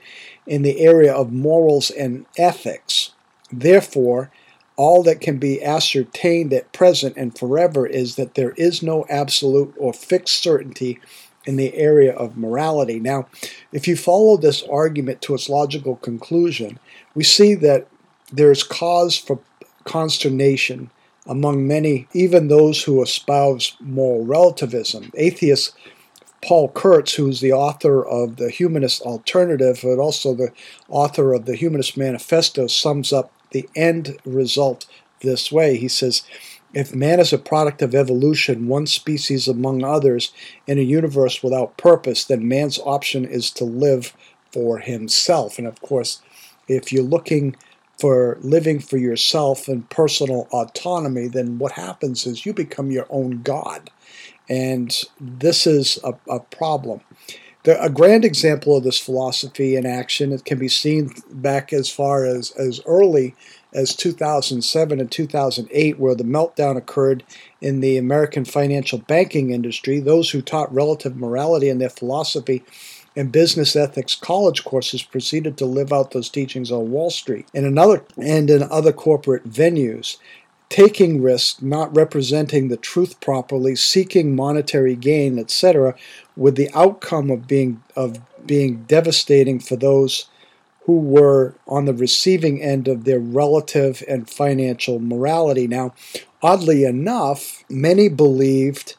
in 0.48 0.62
the 0.62 0.80
area 0.80 1.14
of 1.14 1.32
morals 1.32 1.92
and 1.92 2.26
ethics. 2.38 3.12
Therefore, 3.52 4.32
all 4.82 5.04
that 5.04 5.22
can 5.22 5.38
be 5.38 5.64
ascertained 5.64 6.52
at 6.52 6.74
present 6.74 7.16
and 7.16 7.38
forever 7.38 7.86
is 7.86 8.16
that 8.16 8.34
there 8.34 8.50
is 8.58 8.82
no 8.82 9.06
absolute 9.12 9.72
or 9.78 9.94
fixed 9.94 10.42
certainty 10.42 11.00
in 11.46 11.56
the 11.56 11.76
area 11.76 12.12
of 12.16 12.36
morality. 12.36 13.00
Now, 13.00 13.28
if 13.72 13.88
you 13.88 13.96
follow 13.96 14.38
this 14.38 14.64
argument 14.64 15.22
to 15.22 15.36
its 15.36 15.50
logical 15.50 15.98
conclusion, 15.98 16.80
we 17.14 17.24
see 17.24 17.54
that 17.54 17.90
there's 18.32 18.64
cause 18.64 19.16
for 19.16 19.38
consternation 19.84 20.90
among 21.28 21.68
many, 21.68 22.08
even 22.14 22.48
those 22.48 22.84
who 22.84 23.04
espouse 23.04 23.78
moral 23.80 24.26
relativism. 24.26 25.12
Atheist 25.14 25.76
Paul 26.44 26.70
Kurtz, 26.70 27.14
who's 27.14 27.40
the 27.40 27.54
author 27.54 28.04
of 28.04 28.38
The 28.38 28.50
Humanist 28.50 29.04
Alternative, 29.04 29.80
but 29.84 30.00
also 30.00 30.34
the 30.34 30.52
author 30.90 31.34
of 31.34 31.46
the 31.46 31.56
Humanist 31.56 31.98
Manifesto, 31.98 32.66
sums 32.66 33.14
up 33.14 33.32
the 33.52 33.70
end 33.76 34.18
result 34.26 34.86
this 35.22 35.52
way. 35.52 35.78
He 35.78 35.88
says, 35.88 36.24
if 36.74 36.96
man 36.96 37.20
is 37.20 37.34
a 37.34 37.38
product 37.38 37.82
of 37.82 37.94
evolution, 37.94 38.68
one 38.68 38.88
species 38.88 39.48
among 39.48 39.84
others, 39.84 40.32
in 40.68 40.80
a 40.80 40.84
universe 40.84 41.44
without 41.44 41.78
purpose, 41.78 42.24
then 42.24 42.48
man's 42.48 42.80
option 42.80 43.26
is 43.26 43.52
to 43.52 43.66
live 43.66 44.16
for 44.52 44.80
himself. 44.80 45.58
And 45.58 45.68
of 45.68 45.82
course, 45.82 46.22
if 46.68 46.92
you're 46.92 47.04
looking 47.04 47.56
for 48.00 48.38
living 48.42 48.80
for 48.80 48.98
yourself 48.98 49.68
and 49.68 49.90
personal 49.90 50.48
autonomy, 50.52 51.28
then 51.28 51.60
what 51.60 51.74
happens 51.74 52.26
is 52.26 52.46
you 52.46 52.54
become 52.54 52.90
your 52.90 53.06
own 53.10 53.42
God. 53.42 53.90
And 54.50 54.98
this 55.20 55.68
is 55.68 56.00
a, 56.04 56.14
a 56.28 56.40
problem. 56.40 57.02
A 57.66 57.92
grand 57.92 58.26
example 58.26 58.76
of 58.76 58.84
this 58.84 58.98
philosophy 58.98 59.76
in 59.76 59.86
action 59.86 60.32
it 60.32 60.46
can 60.46 60.58
be 60.58 60.68
seen 60.68 61.14
back 61.30 61.72
as 61.72 61.92
far 61.92 62.26
as, 62.26 62.50
as 62.52 62.82
early 62.88 63.36
as 63.72 63.96
2007 63.96 65.00
and 65.00 65.12
2008, 65.12 66.00
where 66.00 66.16
the 66.16 66.24
meltdown 66.24 66.76
occurred 66.76 67.24
in 67.62 67.80
the 67.80 67.98
American 67.98 68.46
financial 68.46 68.98
banking 68.98 69.52
industry. 69.52 70.00
Those 70.00 70.32
who 70.32 70.42
taught 70.42 70.74
relative 70.74 71.16
morality 71.16 71.70
in 71.70 71.78
their 71.78 71.90
philosophy 71.90 72.64
and 73.16 73.32
business 73.32 73.76
ethics 73.76 74.16
college 74.16 74.64
courses 74.64 75.04
proceeded 75.04 75.56
to 75.58 75.66
live 75.66 75.94
out 75.94 76.12
those 76.12 76.30
teachings 76.30 76.72
on 76.72 76.90
Wall 76.90 77.12
Street 77.12 77.48
and 77.54 77.66
another 77.68 78.04
and 78.18 78.50
in 78.50 78.64
other 78.64 78.94
corporate 78.94 79.48
venues 79.48 80.18
taking 80.72 81.22
risks, 81.22 81.62
not 81.62 81.94
representing 81.94 82.70
the 82.70 82.78
truth 82.78 83.20
properly, 83.20 83.76
seeking 83.76 84.34
monetary 84.34 84.96
gain, 84.96 85.38
etc., 85.38 85.94
with 86.42 86.56
the 86.56 86.72
outcome 86.74 87.30
of 87.30 87.48
being 87.48 87.84
of 87.96 88.20
being 88.46 88.84
devastating 88.86 89.60
for 89.60 89.76
those 89.76 90.26
who 90.86 90.98
were 90.98 91.54
on 91.68 91.86
the 91.86 91.94
receiving 91.94 92.60
end 92.60 92.88
of 92.88 93.04
their 93.04 93.20
relative 93.20 94.04
and 94.08 94.28
financial 94.28 95.00
morality. 95.00 95.68
Now, 95.68 95.94
oddly 96.42 96.84
enough, 96.84 97.64
many 97.70 98.10
believed 98.10 98.96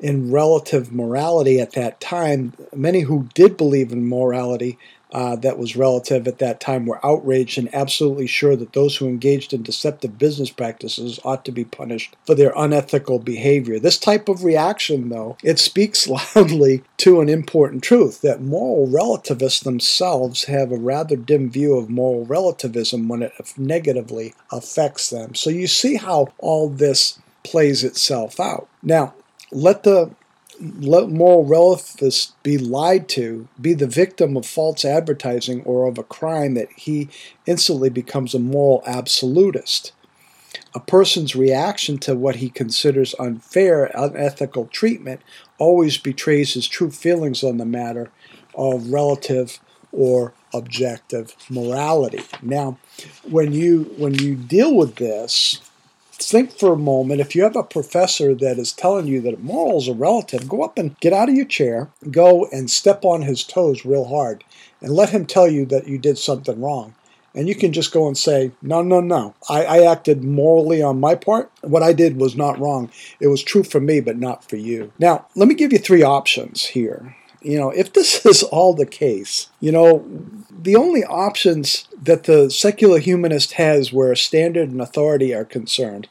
in 0.00 0.32
relative 0.32 0.90
morality 0.90 1.60
at 1.60 1.72
that 1.72 2.00
time. 2.00 2.54
Many 2.74 3.00
who 3.00 3.28
did 3.34 3.58
believe 3.58 3.92
in 3.92 4.08
morality 4.08 4.78
uh, 5.12 5.36
that 5.36 5.58
was 5.58 5.76
relative 5.76 6.26
at 6.26 6.38
that 6.38 6.60
time 6.60 6.86
were 6.86 7.04
outraged 7.04 7.58
and 7.58 7.72
absolutely 7.74 8.26
sure 8.26 8.56
that 8.56 8.72
those 8.72 8.96
who 8.96 9.06
engaged 9.06 9.52
in 9.52 9.62
deceptive 9.62 10.18
business 10.18 10.50
practices 10.50 11.20
ought 11.24 11.44
to 11.44 11.52
be 11.52 11.64
punished 11.64 12.16
for 12.26 12.34
their 12.34 12.52
unethical 12.56 13.18
behavior. 13.18 13.78
This 13.78 13.98
type 13.98 14.28
of 14.28 14.44
reaction, 14.44 15.08
though, 15.08 15.36
it 15.42 15.58
speaks 15.58 16.08
loudly 16.36 16.82
to 16.98 17.20
an 17.20 17.28
important 17.28 17.82
truth 17.82 18.20
that 18.22 18.42
moral 18.42 18.86
relativists 18.86 19.60
themselves 19.60 20.44
have 20.44 20.72
a 20.72 20.76
rather 20.76 21.16
dim 21.16 21.50
view 21.50 21.76
of 21.76 21.88
moral 21.88 22.24
relativism 22.24 23.08
when 23.08 23.22
it 23.22 23.32
negatively 23.56 24.34
affects 24.50 25.10
them. 25.10 25.34
So 25.34 25.50
you 25.50 25.66
see 25.66 25.96
how 25.96 26.32
all 26.38 26.68
this 26.68 27.18
plays 27.44 27.84
itself 27.84 28.40
out. 28.40 28.68
Now, 28.82 29.14
let 29.52 29.84
the 29.84 30.10
moral 30.60 31.44
relativists 31.44 32.32
be 32.42 32.58
lied 32.58 33.08
to, 33.10 33.48
be 33.60 33.74
the 33.74 33.86
victim 33.86 34.36
of 34.36 34.46
false 34.46 34.84
advertising 34.84 35.62
or 35.64 35.86
of 35.86 35.98
a 35.98 36.02
crime 36.02 36.54
that 36.54 36.70
he 36.76 37.08
instantly 37.46 37.90
becomes 37.90 38.34
a 38.34 38.38
moral 38.38 38.82
absolutist. 38.86 39.92
A 40.74 40.80
person's 40.80 41.34
reaction 41.34 41.98
to 41.98 42.14
what 42.14 42.36
he 42.36 42.48
considers 42.48 43.14
unfair, 43.18 43.90
unethical 43.94 44.66
treatment 44.66 45.20
always 45.58 45.98
betrays 45.98 46.54
his 46.54 46.68
true 46.68 46.90
feelings 46.90 47.42
on 47.42 47.56
the 47.56 47.64
matter 47.64 48.10
of 48.54 48.90
relative 48.90 49.58
or 49.92 50.34
objective 50.52 51.34
morality. 51.48 52.22
Now, 52.42 52.78
when 53.28 53.52
you 53.52 53.94
when 53.96 54.14
you 54.14 54.34
deal 54.34 54.74
with 54.74 54.96
this, 54.96 55.60
think 56.22 56.58
for 56.58 56.72
a 56.72 56.78
moment 56.78 57.20
if 57.20 57.34
you 57.34 57.42
have 57.42 57.56
a 57.56 57.62
professor 57.62 58.34
that 58.34 58.58
is 58.58 58.72
telling 58.72 59.06
you 59.06 59.20
that 59.22 59.42
morals 59.42 59.88
are 59.88 59.94
relative, 59.94 60.48
go 60.48 60.62
up 60.62 60.78
and 60.78 60.98
get 61.00 61.12
out 61.12 61.28
of 61.28 61.34
your 61.34 61.46
chair, 61.46 61.88
go 62.10 62.46
and 62.52 62.70
step 62.70 63.04
on 63.04 63.22
his 63.22 63.44
toes 63.44 63.84
real 63.84 64.06
hard, 64.06 64.44
and 64.80 64.92
let 64.92 65.10
him 65.10 65.26
tell 65.26 65.48
you 65.48 65.66
that 65.66 65.86
you 65.86 65.98
did 65.98 66.18
something 66.18 66.60
wrong. 66.60 66.94
And 67.34 67.48
you 67.48 67.54
can 67.54 67.74
just 67.74 67.92
go 67.92 68.06
and 68.06 68.16
say, 68.16 68.52
no, 68.62 68.80
no, 68.80 69.00
no. 69.00 69.34
I, 69.50 69.64
I 69.64 69.92
acted 69.92 70.24
morally 70.24 70.82
on 70.82 70.98
my 70.98 71.14
part. 71.14 71.52
What 71.60 71.82
I 71.82 71.92
did 71.92 72.16
was 72.16 72.34
not 72.34 72.58
wrong. 72.58 72.90
It 73.20 73.26
was 73.26 73.42
true 73.42 73.62
for 73.62 73.78
me, 73.78 74.00
but 74.00 74.16
not 74.16 74.48
for 74.48 74.56
you. 74.56 74.90
Now, 74.98 75.26
let 75.34 75.46
me 75.46 75.54
give 75.54 75.70
you 75.70 75.78
three 75.78 76.02
options 76.02 76.64
here 76.64 77.14
you 77.46 77.58
know, 77.58 77.70
if 77.70 77.92
this 77.92 78.26
is 78.26 78.42
all 78.42 78.74
the 78.74 78.86
case, 78.86 79.48
you 79.60 79.72
know, 79.72 80.04
the 80.50 80.76
only 80.76 81.04
options 81.04 81.86
that 82.02 82.24
the 82.24 82.50
secular 82.50 82.98
humanist 82.98 83.52
has 83.52 83.92
where 83.92 84.14
standard 84.16 84.68
and 84.68 84.80
authority 84.80 85.32
are 85.32 85.44
concerned 85.44 86.08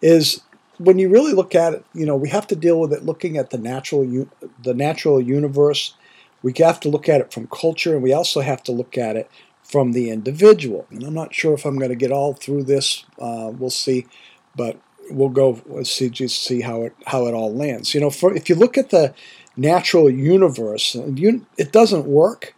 is 0.00 0.42
when 0.78 0.98
you 0.98 1.08
really 1.08 1.32
look 1.32 1.54
at 1.54 1.74
it, 1.74 1.84
you 1.92 2.06
know, 2.06 2.14
we 2.14 2.28
have 2.28 2.46
to 2.46 2.56
deal 2.56 2.78
with 2.78 2.92
it 2.92 3.04
looking 3.04 3.36
at 3.36 3.50
the 3.50 3.58
natural 3.58 4.26
the 4.62 4.74
natural 4.74 5.20
universe. 5.20 5.94
We 6.42 6.54
have 6.58 6.78
to 6.80 6.88
look 6.88 7.08
at 7.08 7.20
it 7.20 7.32
from 7.32 7.48
culture, 7.48 7.94
and 7.94 8.02
we 8.02 8.12
also 8.12 8.40
have 8.40 8.62
to 8.64 8.72
look 8.72 8.96
at 8.96 9.16
it 9.16 9.28
from 9.64 9.90
the 9.90 10.08
individual. 10.10 10.86
And 10.90 11.02
I'm 11.02 11.14
not 11.14 11.34
sure 11.34 11.54
if 11.54 11.64
I'm 11.64 11.78
going 11.78 11.90
to 11.90 11.96
get 11.96 12.12
all 12.12 12.32
through 12.32 12.62
this. 12.62 13.04
Uh, 13.20 13.50
we'll 13.52 13.70
see, 13.70 14.06
but 14.54 14.78
we'll 15.10 15.30
go 15.30 15.60
see 15.82 16.08
just 16.08 16.44
see 16.44 16.60
how 16.60 16.82
it 16.82 16.94
how 17.06 17.26
it 17.26 17.34
all 17.34 17.52
lands. 17.52 17.92
You 17.92 18.00
know, 18.00 18.10
for 18.10 18.32
if 18.32 18.48
you 18.48 18.54
look 18.54 18.78
at 18.78 18.90
the 18.90 19.12
natural 19.58 20.08
universe. 20.08 20.94
It 20.94 21.72
doesn't 21.72 22.06
work 22.06 22.54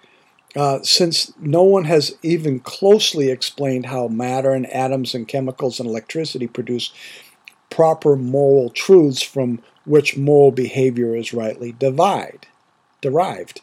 uh, 0.55 0.81
since 0.83 1.33
no 1.39 1.63
one 1.63 1.85
has 1.85 2.17
even 2.23 2.61
closely 2.61 3.31
explained 3.31 3.87
how 3.87 4.09
matter 4.09 4.51
and 4.51 4.71
atoms 4.73 5.15
and 5.15 5.27
chemicals 5.27 5.81
and 5.81 5.89
electricity 5.89 6.47
produce 6.47 6.93
proper 7.71 8.17
moral 8.17 8.69
truths 8.69 9.23
from 9.23 9.63
which 9.87 10.17
moral 10.17 10.51
behavior 10.51 11.17
is 11.17 11.33
rightly 11.33 11.73
divide, 11.73 12.47
derived. 13.01 13.61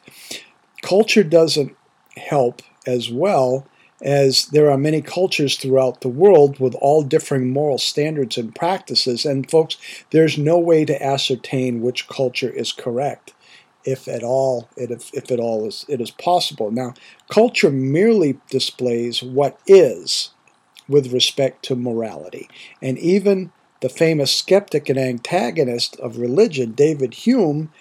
Culture 0.81 1.23
doesn't 1.23 1.75
help 2.15 2.61
as 2.85 3.11
well 3.11 3.67
as 4.01 4.45
there 4.47 4.69
are 4.69 4.77
many 4.77 5.01
cultures 5.01 5.57
throughout 5.57 6.01
the 6.01 6.07
world 6.07 6.59
with 6.59 6.75
all 6.75 7.01
differing 7.01 7.51
moral 7.51 7.77
standards 7.77 8.37
and 8.37 8.53
practices. 8.53 9.25
And, 9.25 9.49
folks, 9.49 9.77
there's 10.11 10.37
no 10.37 10.59
way 10.59 10.85
to 10.85 11.03
ascertain 11.03 11.81
which 11.81 12.07
culture 12.07 12.49
is 12.49 12.71
correct, 12.71 13.33
if 13.83 14.07
at 14.07 14.23
all, 14.23 14.69
if, 14.77 15.11
if 15.13 15.31
at 15.31 15.39
all 15.39 15.67
is, 15.67 15.85
it 15.87 15.99
is 15.99 16.11
possible. 16.11 16.69
Now, 16.69 16.93
culture 17.29 17.71
merely 17.71 18.39
displays 18.49 19.23
what 19.23 19.59
is 19.65 20.29
with 20.87 21.11
respect 21.11 21.63
to 21.65 21.75
morality. 21.75 22.47
And 22.81 22.97
even 22.99 23.51
the 23.81 23.89
famous 23.89 24.33
skeptic 24.33 24.89
and 24.89 24.97
antagonist 24.97 25.99
of 25.99 26.17
religion, 26.17 26.71
David 26.71 27.13
Hume, 27.13 27.71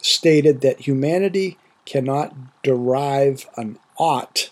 stated 0.00 0.60
that 0.62 0.80
humanity 0.80 1.58
cannot 1.84 2.34
derive 2.62 3.46
an 3.56 3.78
ought 3.98 4.50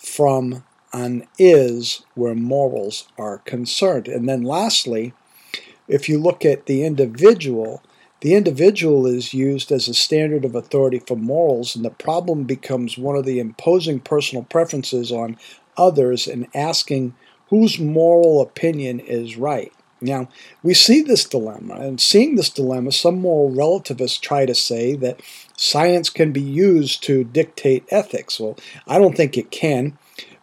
from 0.00 0.64
an 0.92 1.26
is 1.38 2.02
where 2.14 2.34
morals 2.34 3.06
are 3.18 3.38
concerned. 3.38 4.08
And 4.08 4.28
then 4.28 4.42
lastly, 4.42 5.12
if 5.86 6.08
you 6.08 6.18
look 6.18 6.44
at 6.44 6.66
the 6.66 6.84
individual, 6.84 7.82
the 8.20 8.34
individual 8.34 9.06
is 9.06 9.34
used 9.34 9.70
as 9.70 9.88
a 9.88 9.94
standard 9.94 10.44
of 10.44 10.54
authority 10.54 10.98
for 10.98 11.16
morals, 11.16 11.76
and 11.76 11.84
the 11.84 11.90
problem 11.90 12.44
becomes 12.44 12.98
one 12.98 13.16
of 13.16 13.24
the 13.24 13.38
imposing 13.38 14.00
personal 14.00 14.44
preferences 14.44 15.12
on 15.12 15.36
others 15.76 16.26
and 16.26 16.46
asking 16.54 17.14
whose 17.48 17.78
moral 17.78 18.40
opinion 18.40 19.00
is 19.00 19.36
right. 19.36 19.72
Now, 20.00 20.28
we 20.62 20.74
see 20.74 21.02
this 21.02 21.24
dilemma, 21.24 21.74
and 21.74 22.00
seeing 22.00 22.36
this 22.36 22.50
dilemma, 22.50 22.92
some 22.92 23.20
moral 23.20 23.50
relativists 23.50 24.18
try 24.18 24.46
to 24.46 24.54
say 24.54 24.94
that 24.96 25.20
science 25.56 26.08
can 26.08 26.32
be 26.32 26.40
used 26.40 27.02
to 27.04 27.24
dictate 27.24 27.84
ethics. 27.90 28.40
Well, 28.40 28.56
I 28.86 28.98
don't 28.98 29.16
think 29.16 29.36
it 29.36 29.50
can. 29.50 29.98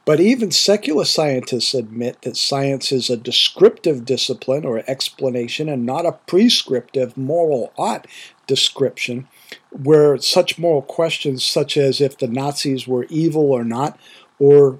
But 0.05 0.21
even 0.21 0.51
secular 0.51 1.03
scientists 1.03 1.73
admit 1.73 2.21
that 2.21 2.37
science 2.37 2.93
is 2.93 3.09
a 3.09 3.17
descriptive 3.17 4.05
discipline 4.05 4.63
or 4.63 4.81
explanation 4.87 5.67
and 5.67 5.85
not 5.85 6.05
a 6.05 6.13
prescriptive 6.13 7.17
moral 7.17 7.73
ought 7.77 8.07
description, 8.45 9.27
where 9.71 10.17
such 10.17 10.57
moral 10.57 10.81
questions, 10.81 11.43
such 11.43 11.75
as 11.75 11.99
if 11.99 12.17
the 12.17 12.29
Nazis 12.29 12.87
were 12.87 13.05
evil 13.09 13.51
or 13.51 13.65
not, 13.65 13.99
or 14.39 14.79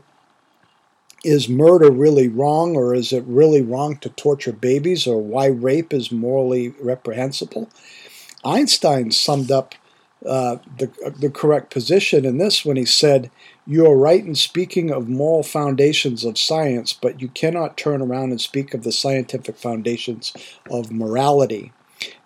is 1.28 1.50
murder 1.50 1.92
really 1.92 2.30
wrong, 2.30 2.76
or 2.76 2.96
is 2.96 3.12
it 3.12 3.24
really 3.28 3.62
wrong 3.62 3.98
to 3.98 4.10
torture 4.10 4.54
babies, 4.54 5.06
or 5.06 5.22
why 5.22 5.48
rape 5.48 5.94
is 5.94 6.12
morally 6.12 6.70
reprehensible? 6.80 7.70
Einstein 8.46 9.12
summed 9.12 9.52
up 9.52 9.76
uh, 10.26 10.58
the, 10.78 10.90
the 11.20 11.30
correct 11.30 11.70
position 11.70 12.26
in 12.26 12.38
this 12.38 12.66
when 12.66 12.78
he 12.78 12.86
said, 12.86 13.30
You 13.66 13.86
are 13.86 13.98
right 13.98 14.24
in 14.24 14.36
speaking 14.36 14.90
of 14.90 15.10
moral 15.10 15.44
foundations 15.44 16.24
of 16.24 16.38
science, 16.38 16.94
but 16.94 17.22
you 17.22 17.28
cannot 17.28 17.78
turn 17.78 18.02
around 18.02 18.32
and 18.32 18.42
speak 18.42 18.74
of 18.74 18.84
the 18.84 18.92
scientific 18.92 19.58
foundations 19.58 20.34
of 20.72 20.92
morality. 20.92 21.72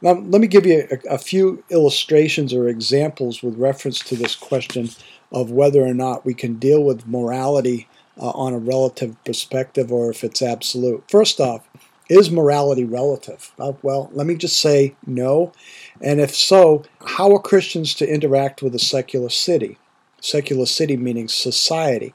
Now, 0.01 0.13
let 0.13 0.41
me 0.41 0.47
give 0.47 0.65
you 0.65 0.87
a, 0.91 1.15
a 1.15 1.17
few 1.17 1.63
illustrations 1.69 2.53
or 2.53 2.67
examples 2.67 3.41
with 3.41 3.57
reference 3.57 3.99
to 4.01 4.15
this 4.15 4.35
question 4.35 4.89
of 5.31 5.51
whether 5.51 5.81
or 5.81 5.93
not 5.93 6.25
we 6.25 6.33
can 6.33 6.55
deal 6.55 6.83
with 6.83 7.07
morality 7.07 7.87
uh, 8.19 8.29
on 8.31 8.53
a 8.53 8.59
relative 8.59 9.15
perspective 9.23 9.91
or 9.91 10.09
if 10.09 10.23
it's 10.23 10.41
absolute. 10.41 11.03
First 11.09 11.39
off, 11.39 11.67
is 12.09 12.29
morality 12.29 12.83
relative? 12.83 13.53
Uh, 13.57 13.71
well, 13.81 14.09
let 14.11 14.27
me 14.27 14.35
just 14.35 14.59
say 14.59 14.95
no. 15.05 15.53
And 16.01 16.19
if 16.19 16.35
so, 16.35 16.83
how 17.05 17.33
are 17.33 17.39
Christians 17.39 17.93
to 17.95 18.13
interact 18.13 18.61
with 18.61 18.75
a 18.75 18.79
secular 18.79 19.29
city? 19.29 19.77
Secular 20.19 20.65
city 20.65 20.97
meaning 20.97 21.29
society. 21.29 22.13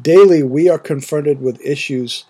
Daily, 0.00 0.42
we 0.42 0.68
are 0.68 0.78
confronted 0.78 1.40
with 1.40 1.64
issues 1.64 2.24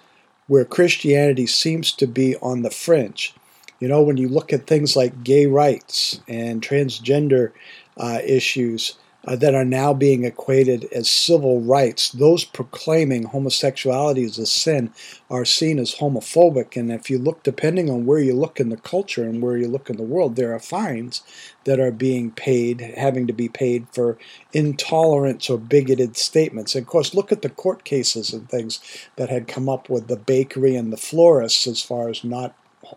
where 0.47 0.65
Christianity 0.65 1.47
seems 1.47 1.91
to 1.93 2.07
be 2.07 2.37
on 2.37 2.63
the 2.63 2.71
fringe. 2.71 3.35
You 3.81 3.89
know, 3.89 4.03
when 4.03 4.17
you 4.17 4.29
look 4.29 4.53
at 4.53 4.67
things 4.67 4.97
like 4.97 5.25
gay 5.25 5.47
rights 5.47 6.21
and 6.29 6.63
transgender 6.63 7.53
uh, 7.97 8.21
issues, 8.25 8.97
uh, 9.29 9.37
that 9.37 9.55
are 9.55 9.65
now 9.65 9.93
being 9.93 10.25
equated 10.25 10.87
as 10.91 11.11
civil 11.11 11.61
rights, 11.61 12.09
those 12.13 12.45
proclaiming 12.45 13.25
homosexuality 13.25 14.25
as 14.25 14.39
a 14.39 14.47
sin 14.47 14.91
are 15.29 15.45
seen 15.45 15.79
as 15.79 15.97
homophobic. 15.97 16.79
And 16.79 16.91
if 16.91 17.11
you 17.11 17.19
look, 17.19 17.43
depending 17.43 17.91
on 17.91 18.07
where 18.07 18.21
you 18.21 18.33
look 18.35 18.59
in 18.59 18.71
the 18.71 18.79
culture 18.79 19.25
and 19.25 19.43
where 19.43 19.59
you 19.59 19.69
look 19.69 19.91
in 19.91 19.99
the 19.99 20.03
world, 20.03 20.37
there 20.37 20.55
are 20.55 20.59
fines 20.59 21.21
that 21.65 21.79
are 21.79 21.91
being 21.91 22.31
paid, 22.31 22.81
having 22.81 23.27
to 23.27 23.35
be 23.35 23.51
paid 23.51 23.87
for 23.93 24.17
intolerance 24.55 25.51
or 25.51 25.59
bigoted 25.59 26.17
statements. 26.17 26.75
And 26.75 26.85
of 26.85 26.89
course, 26.89 27.13
look 27.13 27.31
at 27.31 27.43
the 27.43 27.51
court 27.51 27.85
cases 27.85 28.33
and 28.33 28.49
things 28.49 28.81
that 29.17 29.29
had 29.29 29.47
come 29.47 29.69
up 29.69 29.91
with 29.91 30.09
the 30.09 30.17
bakery 30.17 30.75
and 30.75 30.91
the 30.91 30.97
florists 30.97 31.67
as 31.67 31.83
far 31.83 32.09
as 32.09 32.25
not 32.25 32.55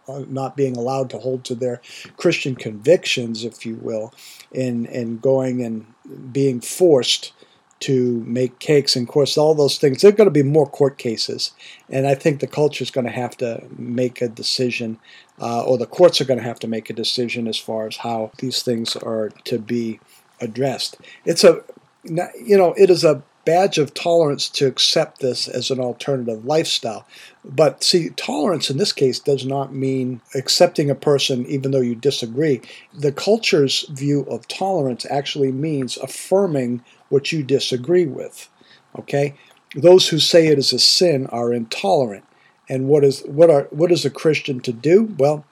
not 0.08 0.56
being 0.56 0.78
allowed 0.78 1.10
to 1.12 1.18
hold 1.18 1.44
to 1.46 1.56
their 1.56 1.82
Christian 2.18 2.56
convictions, 2.56 3.44
if 3.44 3.66
you 3.66 3.76
will, 3.76 4.14
in 4.52 4.86
in 4.86 5.20
going 5.20 5.64
and 5.64 5.86
being 6.34 6.62
forced 6.62 7.34
to 7.82 8.24
make 8.28 8.60
cakes. 8.60 8.96
And 8.96 9.08
of 9.08 9.12
course, 9.14 9.38
all 9.38 9.56
those 9.56 9.78
things, 9.78 10.02
there 10.02 10.10
are 10.10 10.16
going 10.16 10.30
to 10.30 10.32
be 10.32 10.44
more 10.44 10.70
court 10.70 10.98
cases. 10.98 11.52
And 11.90 12.08
I 12.08 12.16
think 12.16 12.40
the 12.40 12.48
culture 12.48 12.84
is 12.84 12.92
going 12.92 13.08
to 13.08 13.12
have 13.12 13.36
to 13.38 13.64
make 13.76 14.22
a 14.22 14.30
decision, 14.30 15.00
uh, 15.42 15.64
or 15.64 15.78
the 15.78 15.88
courts 15.88 16.22
are 16.22 16.26
going 16.26 16.40
to 16.40 16.46
have 16.46 16.60
to 16.60 16.68
make 16.68 16.90
a 16.90 16.94
decision 16.94 17.48
as 17.48 17.58
far 17.58 17.88
as 17.88 17.98
how 17.98 18.32
these 18.38 18.62
things 18.62 18.96
are 18.96 19.30
to 19.46 19.58
be 19.58 20.00
addressed. 20.40 20.98
It's 21.26 21.44
a, 21.44 21.64
you 22.04 22.58
know, 22.58 22.74
it 22.78 22.90
is 22.90 23.04
a 23.04 23.24
badge 23.46 23.78
of 23.78 23.94
tolerance 23.94 24.50
to 24.50 24.68
accept 24.68 25.20
this 25.20 25.48
as 25.48 25.72
an 25.72 25.80
alternative 25.80 26.46
lifestyle. 26.46 27.06
But 27.44 27.84
see, 27.84 28.10
tolerance 28.10 28.70
in 28.70 28.78
this 28.78 28.94
case 28.94 29.20
does 29.20 29.46
not 29.46 29.74
mean 29.74 30.22
accepting 30.36 30.90
a 30.90 30.96
person 30.96 31.46
even 31.48 31.72
though 31.72 31.82
you 31.82 31.96
disagree. 31.96 32.62
The 32.94 33.12
culture's 33.12 33.86
view 33.90 34.22
of 34.30 34.48
tolerance 34.48 35.06
actually 35.10 35.52
means 35.52 35.98
affirming 35.98 36.84
what 37.10 37.32
you 37.32 37.44
disagree 37.44 38.06
with. 38.06 38.50
Okay? 38.98 39.36
Those 39.76 40.10
who 40.10 40.20
say 40.20 40.48
it 40.48 40.60
is 40.60 40.74
a 40.74 40.80
sin 40.80 41.28
are 41.28 41.54
intolerant. 41.54 42.26
And 42.70 42.88
what 42.88 43.04
is 43.04 43.22
what 43.24 43.50
are 43.50 43.64
what 43.72 43.92
is 43.92 44.06
a 44.06 44.10
Christian 44.10 44.62
to 44.62 44.72
do? 44.72 45.14
Well, 45.18 45.46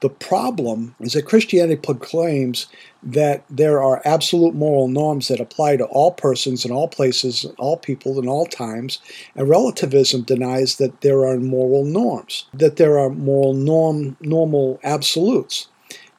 the 0.00 0.10
problem 0.10 0.94
is 1.00 1.14
that 1.14 1.24
Christianity 1.24 1.80
proclaims 1.80 2.66
that 3.02 3.44
there 3.48 3.82
are 3.82 4.02
absolute 4.04 4.54
moral 4.54 4.88
norms 4.88 5.28
that 5.28 5.40
apply 5.40 5.76
to 5.76 5.84
all 5.86 6.10
persons 6.10 6.64
in 6.64 6.70
all 6.70 6.88
places, 6.88 7.46
all 7.58 7.76
people, 7.78 8.18
in 8.18 8.28
all 8.28 8.46
times, 8.46 9.00
and 9.34 9.48
relativism 9.48 10.22
denies 10.22 10.76
that 10.76 11.00
there 11.00 11.24
are 11.26 11.38
moral 11.38 11.84
norms, 11.84 12.44
that 12.52 12.76
there 12.76 12.98
are 12.98 13.08
moral 13.08 13.54
norm, 13.54 14.16
normal 14.20 14.78
absolutes. 14.84 15.68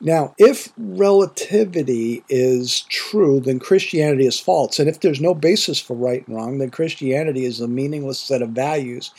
Now, 0.06 0.36
if 0.38 0.72
relativity 0.78 2.24
is 2.30 2.82
true, 2.90 3.40
then 3.40 3.58
Christianity 3.58 4.28
is 4.28 4.40
false. 4.40 4.78
And 4.78 4.88
if 4.88 5.00
there's 5.00 5.20
no 5.20 5.34
basis 5.34 5.80
for 5.80 5.96
right 5.96 6.26
and 6.28 6.36
wrong, 6.36 6.60
then 6.60 6.70
Christianity 6.70 7.44
is 7.44 7.60
a 7.60 7.68
meaningless 7.68 8.20
set 8.20 8.44
of 8.44 8.50
values. 8.50 9.10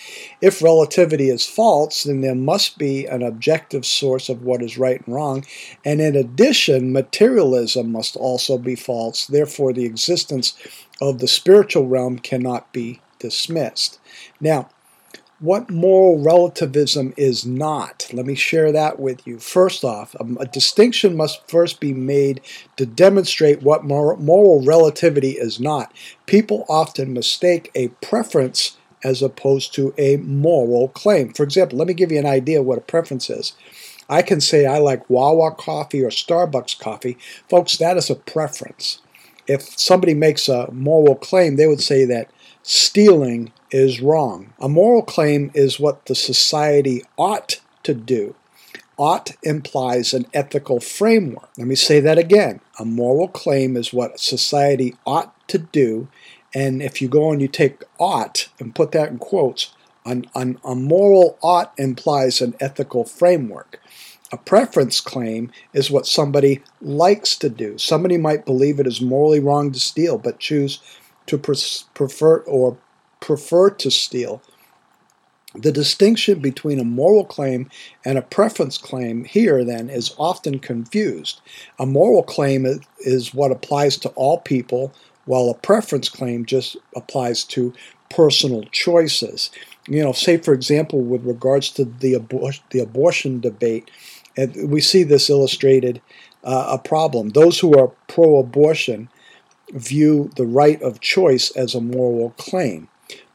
If 0.40 0.62
relativity 0.62 1.28
is 1.28 1.44
false, 1.44 2.04
then 2.04 2.20
there 2.20 2.36
must 2.36 2.78
be 2.78 3.04
an 3.04 3.24
objective 3.24 3.84
source 3.84 4.28
of 4.28 4.44
what 4.44 4.62
is 4.62 4.78
right 4.78 5.04
and 5.04 5.12
wrong. 5.12 5.44
And 5.84 6.00
in 6.00 6.14
addition, 6.14 6.92
materialism 6.92 7.90
must 7.90 8.14
also 8.14 8.56
be 8.56 8.76
false. 8.76 9.26
Therefore, 9.26 9.72
the 9.72 9.86
existence 9.86 10.54
of 11.00 11.18
the 11.18 11.26
spiritual 11.26 11.88
realm 11.88 12.20
cannot 12.20 12.72
be 12.72 13.00
dismissed. 13.18 13.98
Now, 14.40 14.68
what 15.38 15.68
moral 15.68 16.22
relativism 16.22 17.12
is 17.16 17.44
not. 17.44 18.08
Let 18.12 18.24
me 18.24 18.34
share 18.34 18.72
that 18.72 18.98
with 18.98 19.26
you. 19.26 19.38
First 19.38 19.84
off, 19.84 20.16
um, 20.18 20.38
a 20.40 20.46
distinction 20.46 21.16
must 21.16 21.46
first 21.48 21.78
be 21.78 21.92
made 21.92 22.40
to 22.76 22.86
demonstrate 22.86 23.62
what 23.62 23.84
moral 23.84 24.64
relativity 24.64 25.32
is 25.32 25.60
not. 25.60 25.92
People 26.24 26.64
often 26.68 27.12
mistake 27.12 27.70
a 27.74 27.88
preference 27.88 28.78
as 29.04 29.22
opposed 29.22 29.74
to 29.74 29.92
a 29.98 30.16
moral 30.16 30.88
claim. 30.88 31.32
For 31.32 31.42
example, 31.42 31.78
let 31.78 31.88
me 31.88 31.94
give 31.94 32.10
you 32.10 32.18
an 32.18 32.26
idea 32.26 32.62
what 32.62 32.78
a 32.78 32.82
preference 32.82 33.28
is. 33.28 33.52
I 34.08 34.22
can 34.22 34.40
say 34.40 34.64
I 34.64 34.78
like 34.78 35.10
Wawa 35.10 35.54
coffee 35.54 36.02
or 36.02 36.08
Starbucks 36.08 36.78
coffee. 36.78 37.18
Folks, 37.50 37.76
that 37.76 37.96
is 37.96 38.08
a 38.08 38.14
preference. 38.14 39.00
If 39.46 39.78
somebody 39.78 40.14
makes 40.14 40.48
a 40.48 40.70
moral 40.72 41.14
claim, 41.14 41.56
they 41.56 41.66
would 41.66 41.82
say 41.82 42.04
that 42.06 42.30
stealing 42.66 43.52
is 43.70 44.00
wrong. 44.00 44.52
A 44.58 44.68
moral 44.68 45.02
claim 45.02 45.52
is 45.54 45.78
what 45.78 46.06
the 46.06 46.16
society 46.16 47.04
ought 47.16 47.60
to 47.84 47.94
do. 47.94 48.34
Ought 48.98 49.30
implies 49.44 50.12
an 50.12 50.26
ethical 50.34 50.80
framework. 50.80 51.48
Let 51.56 51.68
me 51.68 51.76
say 51.76 52.00
that 52.00 52.18
again. 52.18 52.60
A 52.80 52.84
moral 52.84 53.28
claim 53.28 53.76
is 53.76 53.92
what 53.92 54.18
society 54.18 54.96
ought 55.06 55.32
to 55.48 55.58
do. 55.58 56.08
And 56.52 56.82
if 56.82 57.00
you 57.00 57.06
go 57.06 57.30
and 57.30 57.40
you 57.40 57.46
take 57.46 57.84
ought 58.00 58.48
and 58.58 58.74
put 58.74 58.90
that 58.92 59.10
in 59.10 59.18
quotes, 59.18 59.72
an, 60.04 60.26
an, 60.34 60.58
a 60.64 60.74
moral 60.74 61.38
ought 61.42 61.72
implies 61.78 62.40
an 62.40 62.56
ethical 62.58 63.04
framework. 63.04 63.80
A 64.32 64.36
preference 64.36 65.00
claim 65.00 65.52
is 65.72 65.88
what 65.88 66.06
somebody 66.06 66.62
likes 66.80 67.36
to 67.36 67.48
do. 67.48 67.78
Somebody 67.78 68.16
might 68.16 68.44
believe 68.44 68.80
it 68.80 68.88
is 68.88 69.00
morally 69.00 69.38
wrong 69.38 69.70
to 69.70 69.78
steal, 69.78 70.18
but 70.18 70.40
choose 70.40 70.80
to 71.26 71.38
prefer 71.38 72.38
or 72.40 72.76
prefer 73.20 73.70
to 73.70 73.90
steal. 73.90 74.42
The 75.54 75.72
distinction 75.72 76.40
between 76.40 76.78
a 76.78 76.84
moral 76.84 77.24
claim 77.24 77.70
and 78.04 78.18
a 78.18 78.22
preference 78.22 78.76
claim 78.76 79.24
here, 79.24 79.64
then, 79.64 79.88
is 79.88 80.14
often 80.18 80.58
confused. 80.58 81.40
A 81.78 81.86
moral 81.86 82.22
claim 82.22 82.66
is 83.00 83.32
what 83.32 83.50
applies 83.50 83.96
to 83.98 84.10
all 84.10 84.38
people, 84.40 84.92
while 85.24 85.48
a 85.48 85.54
preference 85.54 86.08
claim 86.08 86.44
just 86.44 86.76
applies 86.94 87.42
to 87.44 87.72
personal 88.10 88.64
choices. 88.70 89.50
You 89.88 90.02
know, 90.02 90.12
say, 90.12 90.36
for 90.36 90.52
example, 90.52 91.00
with 91.00 91.24
regards 91.24 91.70
to 91.72 91.84
the, 91.84 92.14
abor- 92.14 92.60
the 92.70 92.80
abortion 92.80 93.40
debate, 93.40 93.90
and 94.36 94.70
we 94.70 94.82
see 94.82 95.02
this 95.04 95.30
illustrated 95.30 96.02
uh, 96.44 96.66
a 96.72 96.78
problem. 96.78 97.30
Those 97.30 97.58
who 97.58 97.76
are 97.78 97.92
pro 98.08 98.36
abortion 98.36 99.08
view 99.72 100.30
the 100.36 100.46
right 100.46 100.80
of 100.82 101.00
choice 101.00 101.50
as 101.52 101.74
a 101.74 101.80
moral 101.80 102.30
claim. 102.38 102.88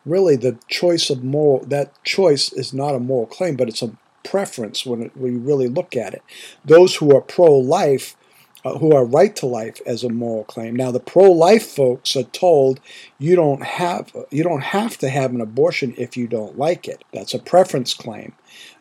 Really 0.05 0.35
the 0.35 0.57
choice 0.67 1.09
of 1.09 1.23
moral 1.23 1.65
that 1.65 2.03
choice 2.03 2.51
is 2.53 2.73
not 2.73 2.95
a 2.95 2.99
moral 2.99 3.27
claim 3.27 3.55
but 3.55 3.67
it's 3.67 3.81
a 3.81 3.95
preference 4.23 4.85
when, 4.85 5.01
it, 5.03 5.17
when 5.17 5.33
you 5.33 5.39
really 5.39 5.67
look 5.67 5.95
at 5.95 6.13
it. 6.13 6.21
Those 6.63 6.95
who 6.95 7.15
are 7.15 7.21
pro-life 7.21 8.15
uh, 8.63 8.77
who 8.77 8.95
are 8.95 9.03
right 9.03 9.35
to 9.35 9.47
life 9.47 9.81
as 9.87 10.03
a 10.03 10.09
moral 10.09 10.43
claim. 10.43 10.75
Now 10.75 10.91
the 10.91 10.99
pro-life 10.99 11.65
folks 11.65 12.15
are 12.15 12.23
told 12.23 12.79
you 13.17 13.35
don't 13.35 13.63
have 13.63 14.15
you 14.29 14.43
don't 14.43 14.61
have 14.61 14.99
to 14.99 15.09
have 15.09 15.33
an 15.33 15.41
abortion 15.41 15.95
if 15.97 16.15
you 16.15 16.27
don't 16.27 16.59
like 16.59 16.87
it. 16.87 17.03
That's 17.11 17.33
a 17.33 17.39
preference 17.39 17.95
claim. 17.95 18.33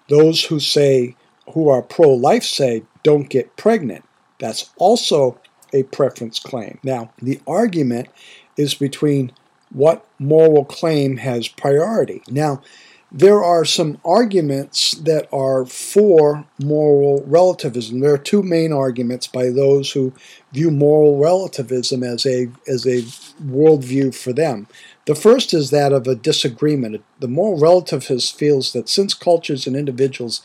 Those 0.09 0.45
who 0.45 0.61
say 0.61 1.17
who 1.55 1.71
are 1.71 1.83
pro-life 1.83 2.45
say 2.45 2.83
don't 3.03 3.31
get 3.31 3.57
pregnant. 3.57 4.05
That's 4.39 4.71
also 4.77 5.40
a 5.73 5.83
preference 5.85 6.39
claim 6.39 6.79
now 6.83 7.13
the 7.21 7.41
argument 7.47 8.09
is 8.57 8.75
between 8.75 9.33
what 9.73 10.05
moral 10.19 10.65
claim 10.65 11.19
has 11.19 11.49
priority. 11.49 12.23
Now, 12.29 12.63
there 13.13 13.43
are 13.43 13.65
some 13.65 14.01
arguments 14.05 14.93
that 14.93 15.29
are 15.33 15.67
for 15.67 16.47
moral 16.63 17.25
relativism. 17.27 17.99
There 17.99 18.15
are 18.15 18.19
two 18.19 18.43
main 18.43 18.73
arguments 18.73 19.27
by 19.27 19.51
those 19.51 19.91
who 19.91 20.13
view 20.53 20.71
moral 20.71 21.19
relativism 21.19 22.05
as 22.05 22.25
a 22.25 22.49
as 22.69 22.87
a 22.87 23.03
worldview 23.43 24.15
for 24.15 24.33
them. 24.33 24.69
The 25.07 25.17
first 25.17 25.53
is 25.53 25.71
that 25.71 25.93
of 25.93 26.07
a 26.07 26.15
disagreement. 26.15 27.03
The 27.19 27.27
moral 27.27 27.59
relativist 27.59 28.37
feels 28.37 28.73
that 28.75 28.89
since 28.89 29.13
cultures 29.13 29.67
and 29.67 29.75
individuals 29.75 30.43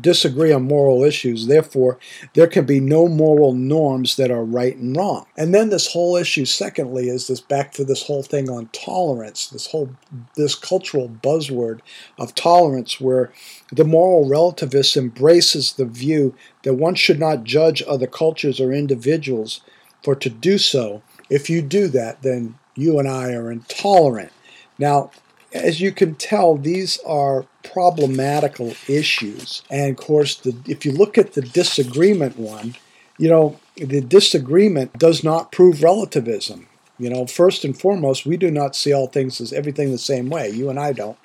disagree 0.00 0.52
on 0.52 0.62
moral 0.62 1.04
issues. 1.04 1.46
Therefore, 1.46 1.98
there 2.34 2.46
can 2.46 2.66
be 2.66 2.80
no 2.80 3.08
moral 3.08 3.52
norms 3.52 4.16
that 4.16 4.30
are 4.30 4.44
right 4.44 4.76
and 4.76 4.96
wrong. 4.96 5.26
And 5.36 5.54
then 5.54 5.70
this 5.70 5.92
whole 5.92 6.16
issue, 6.16 6.44
secondly, 6.44 7.08
is 7.08 7.26
this 7.26 7.40
back 7.40 7.72
to 7.72 7.84
this 7.84 8.06
whole 8.06 8.22
thing 8.22 8.48
on 8.48 8.68
tolerance, 8.72 9.46
this 9.48 9.68
whole 9.68 9.90
this 10.36 10.54
cultural 10.54 11.08
buzzword 11.08 11.80
of 12.18 12.34
tolerance, 12.34 13.00
where 13.00 13.32
the 13.72 13.84
moral 13.84 14.28
relativist 14.28 14.96
embraces 14.96 15.72
the 15.72 15.86
view 15.86 16.34
that 16.62 16.74
one 16.74 16.94
should 16.94 17.18
not 17.18 17.44
judge 17.44 17.82
other 17.86 18.06
cultures 18.06 18.60
or 18.60 18.72
individuals, 18.72 19.60
for 20.02 20.14
to 20.14 20.30
do 20.30 20.58
so, 20.58 21.02
if 21.30 21.50
you 21.50 21.60
do 21.60 21.88
that, 21.88 22.22
then 22.22 22.58
you 22.74 22.98
and 22.98 23.08
I 23.08 23.32
are 23.32 23.50
intolerant. 23.50 24.32
Now, 24.78 25.10
as 25.52 25.80
you 25.80 25.92
can 25.92 26.14
tell, 26.14 26.56
these 26.56 26.98
are 27.06 27.46
problematical 27.62 28.74
issues. 28.88 29.62
And 29.70 29.90
of 29.90 30.04
course, 30.04 30.36
the, 30.36 30.56
if 30.66 30.84
you 30.84 30.92
look 30.92 31.16
at 31.16 31.32
the 31.32 31.42
disagreement 31.42 32.38
one, 32.38 32.76
you 33.18 33.28
know, 33.28 33.58
the 33.76 34.00
disagreement 34.00 34.98
does 34.98 35.24
not 35.24 35.52
prove 35.52 35.82
relativism. 35.82 36.68
You 36.98 37.10
know, 37.10 37.26
first 37.26 37.64
and 37.64 37.78
foremost, 37.78 38.26
we 38.26 38.36
do 38.36 38.50
not 38.50 38.74
see 38.74 38.92
all 38.92 39.06
things 39.06 39.40
as 39.40 39.52
everything 39.52 39.90
the 39.90 39.98
same 39.98 40.28
way. 40.28 40.50
You 40.50 40.68
and 40.68 40.78
I 40.80 40.92
don't. 40.92 41.18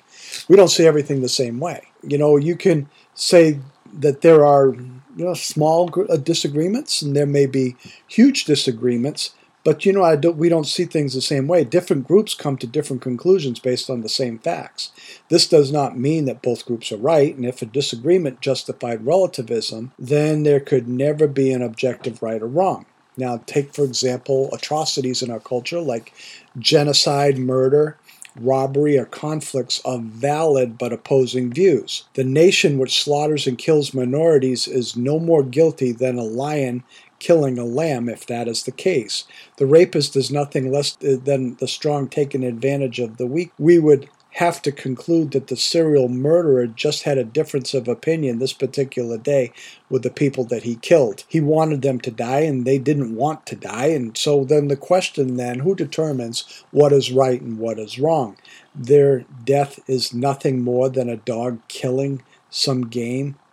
We 0.48 0.56
don't 0.56 0.68
see 0.68 0.86
everything 0.86 1.20
the 1.20 1.28
same 1.28 1.58
way. 1.60 1.88
You 2.02 2.16
know, 2.18 2.36
you 2.36 2.56
can 2.56 2.88
say 3.14 3.58
that 3.92 4.20
there 4.20 4.44
are 4.44 4.74
you 5.16 5.24
know 5.24 5.34
small 5.34 5.92
uh, 6.08 6.16
disagreements 6.16 7.02
and 7.02 7.14
there 7.14 7.26
may 7.26 7.46
be 7.46 7.76
huge 8.08 8.44
disagreements, 8.44 9.34
but 9.64 9.86
you 9.86 9.92
know, 9.92 10.14
don't, 10.16 10.36
we 10.36 10.48
don't 10.48 10.66
see 10.66 10.84
things 10.84 11.14
the 11.14 11.22
same 11.22 11.48
way. 11.48 11.64
Different 11.64 12.06
groups 12.06 12.34
come 12.34 12.56
to 12.58 12.66
different 12.66 13.02
conclusions 13.02 13.58
based 13.58 13.88
on 13.88 14.02
the 14.02 14.08
same 14.08 14.38
facts. 14.38 14.92
This 15.30 15.48
does 15.48 15.72
not 15.72 15.98
mean 15.98 16.26
that 16.26 16.42
both 16.42 16.66
groups 16.66 16.92
are 16.92 16.98
right, 16.98 17.34
and 17.34 17.46
if 17.46 17.62
a 17.62 17.66
disagreement 17.66 18.40
justified 18.40 19.06
relativism, 19.06 19.92
then 19.98 20.42
there 20.42 20.60
could 20.60 20.86
never 20.86 21.26
be 21.26 21.50
an 21.50 21.62
objective 21.62 22.22
right 22.22 22.42
or 22.42 22.46
wrong. 22.46 22.86
Now, 23.16 23.42
take, 23.46 23.74
for 23.74 23.84
example, 23.84 24.50
atrocities 24.52 25.22
in 25.22 25.30
our 25.30 25.40
culture 25.40 25.80
like 25.80 26.12
genocide, 26.58 27.38
murder, 27.38 27.96
robbery, 28.36 28.98
or 28.98 29.04
conflicts 29.04 29.80
of 29.84 30.02
valid 30.02 30.76
but 30.76 30.92
opposing 30.92 31.52
views. 31.52 32.04
The 32.14 32.24
nation 32.24 32.78
which 32.78 33.02
slaughters 33.02 33.46
and 33.46 33.56
kills 33.56 33.94
minorities 33.94 34.66
is 34.66 34.96
no 34.96 35.20
more 35.20 35.44
guilty 35.44 35.92
than 35.92 36.18
a 36.18 36.24
lion 36.24 36.82
killing 37.24 37.58
a 37.58 37.64
lamb 37.64 38.06
if 38.06 38.26
that 38.26 38.46
is 38.46 38.64
the 38.64 38.70
case. 38.70 39.24
The 39.56 39.64
rapist 39.64 40.14
is 40.14 40.30
nothing 40.30 40.70
less 40.70 40.94
than 41.00 41.54
the 41.54 41.66
strong 41.66 42.06
taking 42.06 42.44
advantage 42.44 42.98
of 42.98 43.16
the 43.16 43.26
weak. 43.26 43.50
We 43.58 43.78
would 43.78 44.10
have 44.32 44.60
to 44.60 44.70
conclude 44.72 45.30
that 45.30 45.46
the 45.46 45.56
serial 45.56 46.08
murderer 46.08 46.66
just 46.66 47.04
had 47.04 47.16
a 47.16 47.24
difference 47.24 47.72
of 47.72 47.88
opinion 47.88 48.40
this 48.40 48.52
particular 48.52 49.16
day 49.16 49.52
with 49.88 50.02
the 50.02 50.10
people 50.10 50.44
that 50.44 50.64
he 50.64 50.74
killed. 50.74 51.24
He 51.26 51.40
wanted 51.40 51.80
them 51.80 51.98
to 52.00 52.10
die 52.10 52.40
and 52.40 52.66
they 52.66 52.78
didn't 52.78 53.16
want 53.16 53.46
to 53.46 53.56
die. 53.56 53.86
And 53.86 54.18
so 54.18 54.44
then 54.44 54.68
the 54.68 54.76
question 54.76 55.36
then 55.36 55.60
who 55.60 55.74
determines 55.74 56.64
what 56.72 56.92
is 56.92 57.10
right 57.10 57.40
and 57.40 57.58
what 57.58 57.78
is 57.78 57.98
wrong? 57.98 58.36
Their 58.74 59.24
death 59.44 59.80
is 59.88 60.12
nothing 60.12 60.60
more 60.60 60.90
than 60.90 61.08
a 61.08 61.16
dog 61.16 61.60
killing 61.68 62.22
some 62.50 62.88
game 62.88 63.36
uh, 63.36 63.38
uh, 63.38 63.43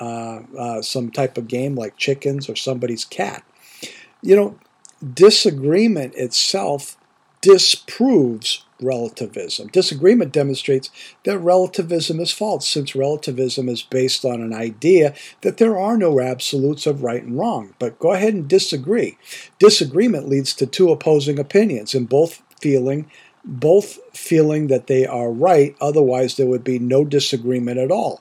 Uh, 0.00 0.40
uh, 0.58 0.80
some 0.80 1.10
type 1.10 1.36
of 1.36 1.46
game 1.46 1.74
like 1.74 1.96
chickens 1.98 2.48
or 2.48 2.56
somebody's 2.56 3.04
cat. 3.04 3.44
You 4.22 4.34
know, 4.34 4.58
disagreement 5.14 6.14
itself 6.14 6.96
disproves 7.42 8.64
relativism. 8.80 9.68
Disagreement 9.68 10.32
demonstrates 10.32 10.90
that 11.24 11.38
relativism 11.38 12.20
is 12.20 12.32
false, 12.32 12.66
since 12.66 12.94
relativism 12.94 13.68
is 13.68 13.82
based 13.82 14.24
on 14.24 14.40
an 14.40 14.54
idea 14.54 15.14
that 15.42 15.58
there 15.58 15.78
are 15.78 15.96
no 15.96 16.20
absolutes 16.20 16.86
of 16.86 17.02
right 17.02 17.22
and 17.22 17.38
wrong. 17.38 17.74
But 17.78 17.98
go 17.98 18.12
ahead 18.12 18.34
and 18.34 18.48
disagree. 18.48 19.18
Disagreement 19.58 20.28
leads 20.28 20.54
to 20.54 20.66
two 20.66 20.90
opposing 20.90 21.38
opinions, 21.38 21.94
and 21.94 22.08
both 22.08 22.42
feeling 22.60 23.10
both 23.42 23.98
feeling 24.14 24.66
that 24.66 24.86
they 24.86 25.06
are 25.06 25.30
right, 25.30 25.74
otherwise 25.80 26.36
there 26.36 26.46
would 26.46 26.62
be 26.62 26.78
no 26.78 27.06
disagreement 27.06 27.78
at 27.78 27.90
all. 27.90 28.20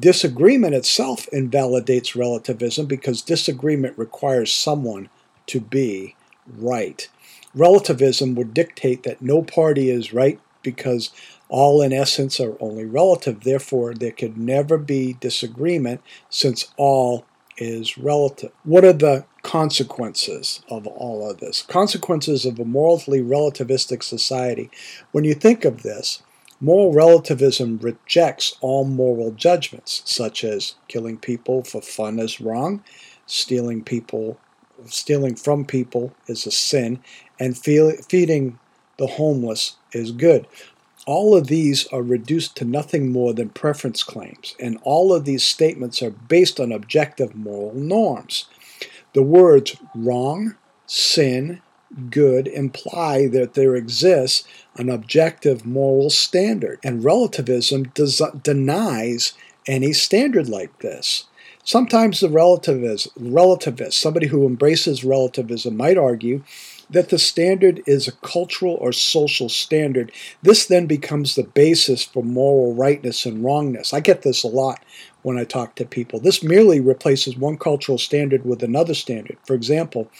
Disagreement 0.00 0.74
itself 0.74 1.28
invalidates 1.28 2.16
relativism 2.16 2.86
because 2.86 3.20
disagreement 3.20 3.98
requires 3.98 4.50
someone 4.50 5.10
to 5.46 5.60
be 5.60 6.16
right. 6.46 7.06
Relativism 7.54 8.34
would 8.34 8.54
dictate 8.54 9.02
that 9.02 9.20
no 9.20 9.42
party 9.42 9.90
is 9.90 10.14
right 10.14 10.40
because 10.62 11.10
all 11.50 11.82
in 11.82 11.92
essence 11.92 12.40
are 12.40 12.56
only 12.60 12.86
relative. 12.86 13.42
Therefore, 13.42 13.92
there 13.92 14.12
could 14.12 14.38
never 14.38 14.78
be 14.78 15.18
disagreement 15.20 16.00
since 16.30 16.72
all 16.78 17.26
is 17.58 17.98
relative. 17.98 18.52
What 18.64 18.84
are 18.84 18.94
the 18.94 19.26
consequences 19.42 20.62
of 20.70 20.86
all 20.86 21.28
of 21.28 21.40
this? 21.40 21.62
Consequences 21.62 22.46
of 22.46 22.58
a 22.58 22.64
morally 22.64 23.20
relativistic 23.20 24.02
society. 24.02 24.70
When 25.12 25.24
you 25.24 25.34
think 25.34 25.66
of 25.66 25.82
this, 25.82 26.22
Moral 26.62 26.92
relativism 26.92 27.78
rejects 27.78 28.56
all 28.60 28.84
moral 28.84 29.30
judgments, 29.30 30.02
such 30.04 30.44
as 30.44 30.74
killing 30.88 31.16
people 31.16 31.64
for 31.64 31.80
fun 31.80 32.18
is 32.18 32.38
wrong, 32.38 32.84
stealing 33.24 33.82
people, 33.82 34.38
stealing 34.86 35.36
from 35.36 35.64
people 35.64 36.12
is 36.26 36.46
a 36.46 36.50
sin, 36.50 37.02
and 37.38 37.56
feeding 37.56 38.58
the 38.98 39.06
homeless 39.06 39.76
is 39.92 40.12
good. 40.12 40.46
All 41.06 41.34
of 41.34 41.46
these 41.46 41.86
are 41.86 42.02
reduced 42.02 42.56
to 42.58 42.66
nothing 42.66 43.10
more 43.10 43.32
than 43.32 43.48
preference 43.48 44.02
claims, 44.02 44.54
and 44.60 44.78
all 44.82 45.14
of 45.14 45.24
these 45.24 45.42
statements 45.42 46.02
are 46.02 46.10
based 46.10 46.60
on 46.60 46.72
objective 46.72 47.34
moral 47.34 47.74
norms. 47.74 48.44
The 49.14 49.22
words 49.22 49.76
wrong, 49.94 50.56
sin, 50.86 51.62
good 52.10 52.46
imply 52.46 53.26
that 53.28 53.54
there 53.54 53.74
exists 53.74 54.46
an 54.76 54.88
objective 54.88 55.66
moral 55.66 56.10
standard, 56.10 56.78
and 56.84 57.04
relativism 57.04 57.84
does, 57.94 58.22
denies 58.42 59.32
any 59.66 59.92
standard 59.92 60.48
like 60.48 60.78
this. 60.78 61.24
Sometimes 61.64 62.20
the 62.20 62.28
relativist, 62.28 63.08
relativist, 63.18 63.94
somebody 63.94 64.28
who 64.28 64.46
embraces 64.46 65.04
relativism, 65.04 65.76
might 65.76 65.98
argue 65.98 66.42
that 66.88 67.10
the 67.10 67.18
standard 67.18 67.82
is 67.86 68.08
a 68.08 68.12
cultural 68.12 68.74
or 68.80 68.92
social 68.92 69.48
standard. 69.48 70.10
This 70.42 70.66
then 70.66 70.86
becomes 70.86 71.34
the 71.34 71.44
basis 71.44 72.04
for 72.04 72.24
moral 72.24 72.74
rightness 72.74 73.24
and 73.26 73.44
wrongness. 73.44 73.92
I 73.92 74.00
get 74.00 74.22
this 74.22 74.42
a 74.42 74.48
lot 74.48 74.82
when 75.22 75.38
I 75.38 75.44
talk 75.44 75.74
to 75.74 75.84
people. 75.84 76.20
This 76.20 76.42
merely 76.42 76.80
replaces 76.80 77.36
one 77.36 77.56
cultural 77.56 77.98
standard 77.98 78.44
with 78.44 78.62
another 78.62 78.94
standard. 78.94 79.36
For 79.44 79.54
example, 79.54 80.10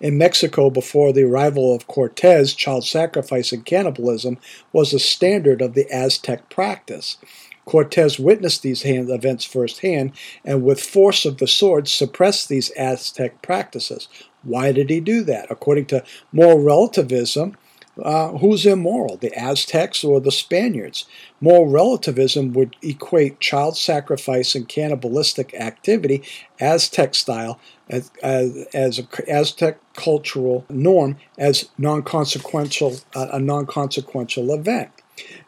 in 0.00 0.18
Mexico 0.18 0.70
before 0.70 1.12
the 1.12 1.24
arrival 1.24 1.74
of 1.74 1.86
Cortez, 1.86 2.54
child 2.54 2.84
sacrifice 2.84 3.52
and 3.52 3.64
cannibalism 3.64 4.38
was 4.72 4.92
a 4.92 4.98
standard 4.98 5.62
of 5.62 5.74
the 5.74 5.90
Aztec 5.90 6.48
practice. 6.50 7.16
Cortez 7.64 8.18
witnessed 8.18 8.62
these 8.62 8.82
events 8.84 9.44
firsthand 9.44 10.12
and, 10.44 10.64
with 10.64 10.80
force 10.80 11.24
of 11.24 11.38
the 11.38 11.46
sword, 11.46 11.86
suppressed 11.86 12.48
these 12.48 12.70
Aztec 12.70 13.42
practices. 13.42 14.08
Why 14.42 14.72
did 14.72 14.90
he 14.90 15.00
do 15.00 15.22
that? 15.24 15.50
According 15.50 15.86
to 15.86 16.02
moral 16.32 16.60
relativism, 16.60 17.56
uh, 18.02 18.30
who's 18.38 18.66
immoral, 18.66 19.16
the 19.16 19.32
Aztecs 19.34 20.04
or 20.04 20.20
the 20.20 20.32
Spaniards? 20.32 21.04
Moral 21.40 21.66
relativism 21.66 22.52
would 22.52 22.76
equate 22.82 23.40
child 23.40 23.76
sacrifice 23.76 24.54
and 24.54 24.68
cannibalistic 24.68 25.54
activity, 25.54 26.22
Aztec 26.60 27.14
style, 27.14 27.60
as, 27.88 28.10
as, 28.22 28.66
as 28.72 28.98
a 28.98 29.30
Aztec 29.30 29.78
cultural 29.94 30.64
norm, 30.68 31.16
as 31.36 31.68
non-consequential, 31.78 32.96
uh, 33.14 33.28
a 33.32 33.40
non-consequential 33.40 34.52
event. 34.54 34.90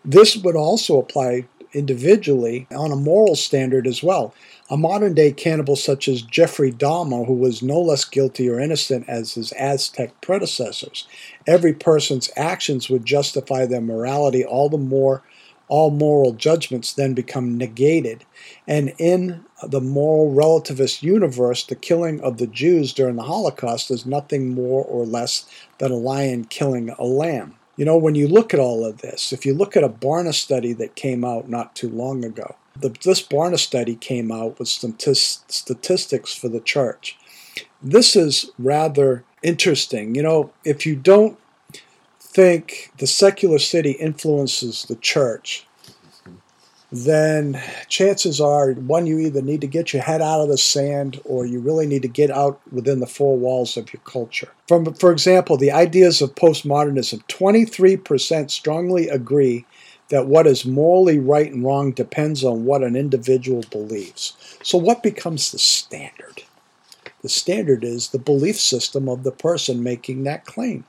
This 0.04 0.36
would 0.36 0.56
also 0.56 0.98
apply 0.98 1.46
individually 1.72 2.66
on 2.70 2.92
a 2.92 2.96
moral 2.96 3.34
standard 3.34 3.86
as 3.86 4.02
well. 4.02 4.34
A 4.70 4.76
modern 4.76 5.14
day 5.14 5.32
cannibal 5.32 5.76
such 5.76 6.08
as 6.08 6.22
Jeffrey 6.22 6.72
Dahmer, 6.72 7.26
who 7.26 7.34
was 7.34 7.62
no 7.62 7.80
less 7.80 8.04
guilty 8.04 8.48
or 8.48 8.60
innocent 8.60 9.08
as 9.08 9.34
his 9.34 9.52
Aztec 9.52 10.18
predecessors, 10.20 11.06
every 11.46 11.72
person's 11.72 12.30
actions 12.36 12.88
would 12.88 13.04
justify 13.04 13.66
their 13.66 13.80
morality 13.80 14.44
all 14.44 14.68
the 14.68 14.78
more 14.78 15.22
all 15.72 15.90
moral 15.90 16.32
judgments 16.32 16.92
then 16.92 17.14
become 17.14 17.56
negated. 17.56 18.26
And 18.66 18.92
in 18.98 19.46
the 19.62 19.80
moral 19.80 20.30
relativist 20.30 21.02
universe, 21.02 21.64
the 21.64 21.74
killing 21.74 22.20
of 22.20 22.36
the 22.36 22.46
Jews 22.46 22.92
during 22.92 23.16
the 23.16 23.22
Holocaust 23.22 23.90
is 23.90 24.04
nothing 24.04 24.54
more 24.54 24.84
or 24.84 25.06
less 25.06 25.48
than 25.78 25.90
a 25.90 25.96
lion 25.96 26.44
killing 26.44 26.90
a 26.90 27.04
lamb. 27.04 27.56
You 27.76 27.86
know, 27.86 27.96
when 27.96 28.14
you 28.14 28.28
look 28.28 28.52
at 28.52 28.60
all 28.60 28.84
of 28.84 28.98
this, 28.98 29.32
if 29.32 29.46
you 29.46 29.54
look 29.54 29.74
at 29.74 29.82
a 29.82 29.88
Barna 29.88 30.34
study 30.34 30.74
that 30.74 30.94
came 30.94 31.24
out 31.24 31.48
not 31.48 31.74
too 31.74 31.88
long 31.88 32.22
ago, 32.22 32.54
the, 32.78 32.90
this 33.02 33.22
Barna 33.22 33.58
study 33.58 33.94
came 33.96 34.30
out 34.30 34.58
with 34.58 34.68
statistics 34.68 36.34
for 36.34 36.48
the 36.50 36.60
church. 36.60 37.16
This 37.82 38.14
is 38.14 38.50
rather 38.58 39.24
interesting. 39.42 40.14
You 40.14 40.22
know, 40.22 40.52
if 40.64 40.86
you 40.86 40.96
don't 40.96 41.38
think 42.20 42.92
the 42.98 43.06
secular 43.06 43.58
city 43.58 43.92
influences 43.92 44.84
the 44.84 44.96
church, 44.96 45.66
then 46.92 47.60
chances 47.88 48.38
are 48.38 48.72
one, 48.72 49.06
you 49.06 49.18
either 49.18 49.40
need 49.40 49.62
to 49.62 49.66
get 49.66 49.94
your 49.94 50.02
head 50.02 50.20
out 50.20 50.42
of 50.42 50.48
the 50.48 50.58
sand 50.58 51.18
or 51.24 51.46
you 51.46 51.58
really 51.58 51.86
need 51.86 52.02
to 52.02 52.08
get 52.08 52.30
out 52.30 52.60
within 52.70 53.00
the 53.00 53.06
four 53.06 53.36
walls 53.38 53.78
of 53.78 53.92
your 53.94 54.02
culture. 54.04 54.48
From, 54.68 54.92
for 54.94 55.10
example, 55.10 55.56
the 55.56 55.72
ideas 55.72 56.20
of 56.20 56.34
postmodernism 56.34 57.22
23% 57.28 58.50
strongly 58.50 59.08
agree 59.08 59.64
that 60.10 60.26
what 60.26 60.46
is 60.46 60.66
morally 60.66 61.18
right 61.18 61.50
and 61.50 61.64
wrong 61.64 61.92
depends 61.92 62.44
on 62.44 62.66
what 62.66 62.82
an 62.82 62.94
individual 62.94 63.64
believes. 63.70 64.34
So, 64.62 64.76
what 64.76 65.02
becomes 65.02 65.50
the 65.50 65.58
standard? 65.58 66.42
The 67.22 67.28
standard 67.28 67.84
is 67.84 68.08
the 68.08 68.18
belief 68.18 68.60
system 68.60 69.08
of 69.08 69.22
the 69.22 69.32
person 69.32 69.82
making 69.82 70.24
that 70.24 70.44
claim. 70.44 70.84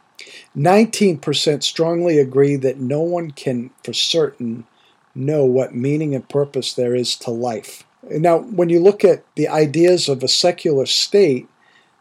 19% 0.58 1.64
strongly 1.64 2.18
agree 2.18 2.56
that 2.56 2.80
no 2.80 3.02
one 3.02 3.32
can 3.32 3.72
for 3.84 3.94
certain 3.94 4.66
know 5.16 5.46
what 5.46 5.76
meaning 5.76 6.16
and 6.16 6.28
purpose 6.28 6.74
there 6.74 6.96
is 6.96 7.16
to 7.18 7.32
life. 7.32 7.84
Now, 8.10 8.40
when 8.40 8.70
you 8.70 8.80
look 8.80 9.04
at 9.06 9.24
the 9.36 9.48
ideas 9.48 10.10
of 10.10 10.24
a 10.24 10.28
secular 10.28 10.86
state 10.86 11.48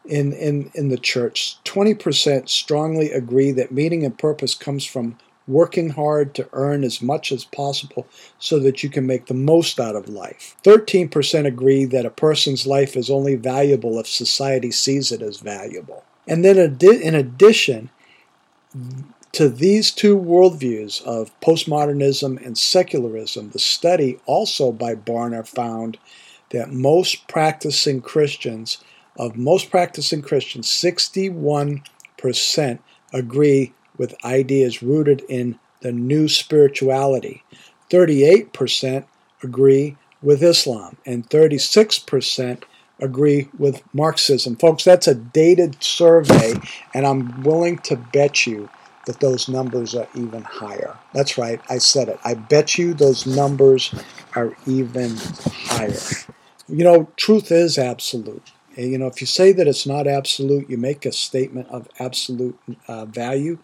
in, 0.05 0.33
in, 0.33 0.71
in 0.75 0.89
the 0.89 0.99
church, 0.99 1.59
20% 1.65 2.49
strongly 2.49 3.13
agree 3.13 3.53
that 3.53 3.71
meaning 3.71 4.05
and 4.05 4.19
purpose 4.19 4.55
comes 4.55 4.85
from 4.85 5.19
working 5.47 5.91
hard 5.91 6.35
to 6.35 6.49
earn 6.53 6.85
as 6.85 7.03
much 7.03 7.33
as 7.33 7.45
possible 7.45 8.07
so 8.39 8.59
that 8.59 8.83
you 8.83 8.89
can 8.89 9.07
make 9.07 9.27
the 9.27 9.35
most 9.35 9.81
out 9.81 9.97
of 9.97 10.09
life. 10.09 10.57
13% 10.63 11.47
agree 11.47 11.85
that 11.85 12.07
a 12.07 12.11
person's 12.11 12.67
life 12.67 12.97
is 12.97 13.11
only 13.11 13.35
valuable 13.35 13.99
if 13.99 14.07
society 14.07 14.71
sees 14.71 15.13
it 15.13 15.23
as 15.23 15.39
valuable. 15.39 16.05
And 16.27 16.45
then, 16.45 16.57
in 16.57 17.15
addition, 17.15 17.91
to 19.33 19.49
these 19.49 19.91
two 19.91 20.17
worldviews 20.17 21.03
of 21.03 21.39
postmodernism 21.41 22.45
and 22.45 22.57
secularism, 22.57 23.51
the 23.51 23.59
study 23.59 24.21
also 24.27 24.71
by 24.71 24.95
Barna 24.95 25.47
found 25.47 25.99
that 26.51 26.71
most 26.71 27.27
practicing 27.29 28.01
Christians, 28.01 28.79
of 29.17 29.37
most 29.37 29.71
practicing 29.71 30.23
Christians, 30.23 30.69
61% 30.69 32.79
agree 33.13 33.73
with 33.99 34.15
ideas 34.25 34.83
rooted 34.83 35.23
in 35.29 35.59
the 35.81 35.93
new 35.93 36.29
spirituality. 36.29 37.43
38% 37.91 39.05
agree 39.43 39.97
with 40.23 40.43
Islam, 40.43 40.97
and 41.05 41.29
36% 41.29 42.63
agree 43.01 43.49
with 43.59 43.83
Marxism. 43.93 44.57
Folks, 44.57 44.85
that's 44.85 45.09
a 45.09 45.15
dated 45.15 45.83
survey, 45.83 46.55
and 46.95 47.07
I'm 47.07 47.43
willing 47.43 47.79
to 47.79 47.97
bet 47.97 48.47
you 48.47 48.69
that 49.07 49.21
those 49.21 49.49
numbers 49.49 49.95
are 49.95 50.07
even 50.15 50.43
higher. 50.43 50.97
That's 51.13 51.37
right, 51.37 51.61
I 51.69 51.79
said 51.79 52.09
it. 52.09 52.21
I 52.25 52.35
bet 52.35 52.79
you 52.79 52.95
those 52.95 53.27
numbers 53.27 53.93
are 54.37 54.57
even 54.67 55.17
higher. 55.17 55.99
You 56.69 56.85
know, 56.85 57.09
truth 57.17 57.51
is 57.51 57.77
absolute. 57.79 58.53
You 58.77 58.97
know, 58.97 59.07
if 59.07 59.21
you 59.21 59.27
say 59.27 59.53
that 59.53 59.69
it's 59.69 59.87
not 59.87 60.07
absolute, 60.07 60.71
you 60.71 60.79
make 60.79 61.05
a 61.05 61.13
statement 61.13 61.69
of 61.69 61.89
absolute 61.99 62.59
uh, 62.89 63.05
value. 63.05 63.59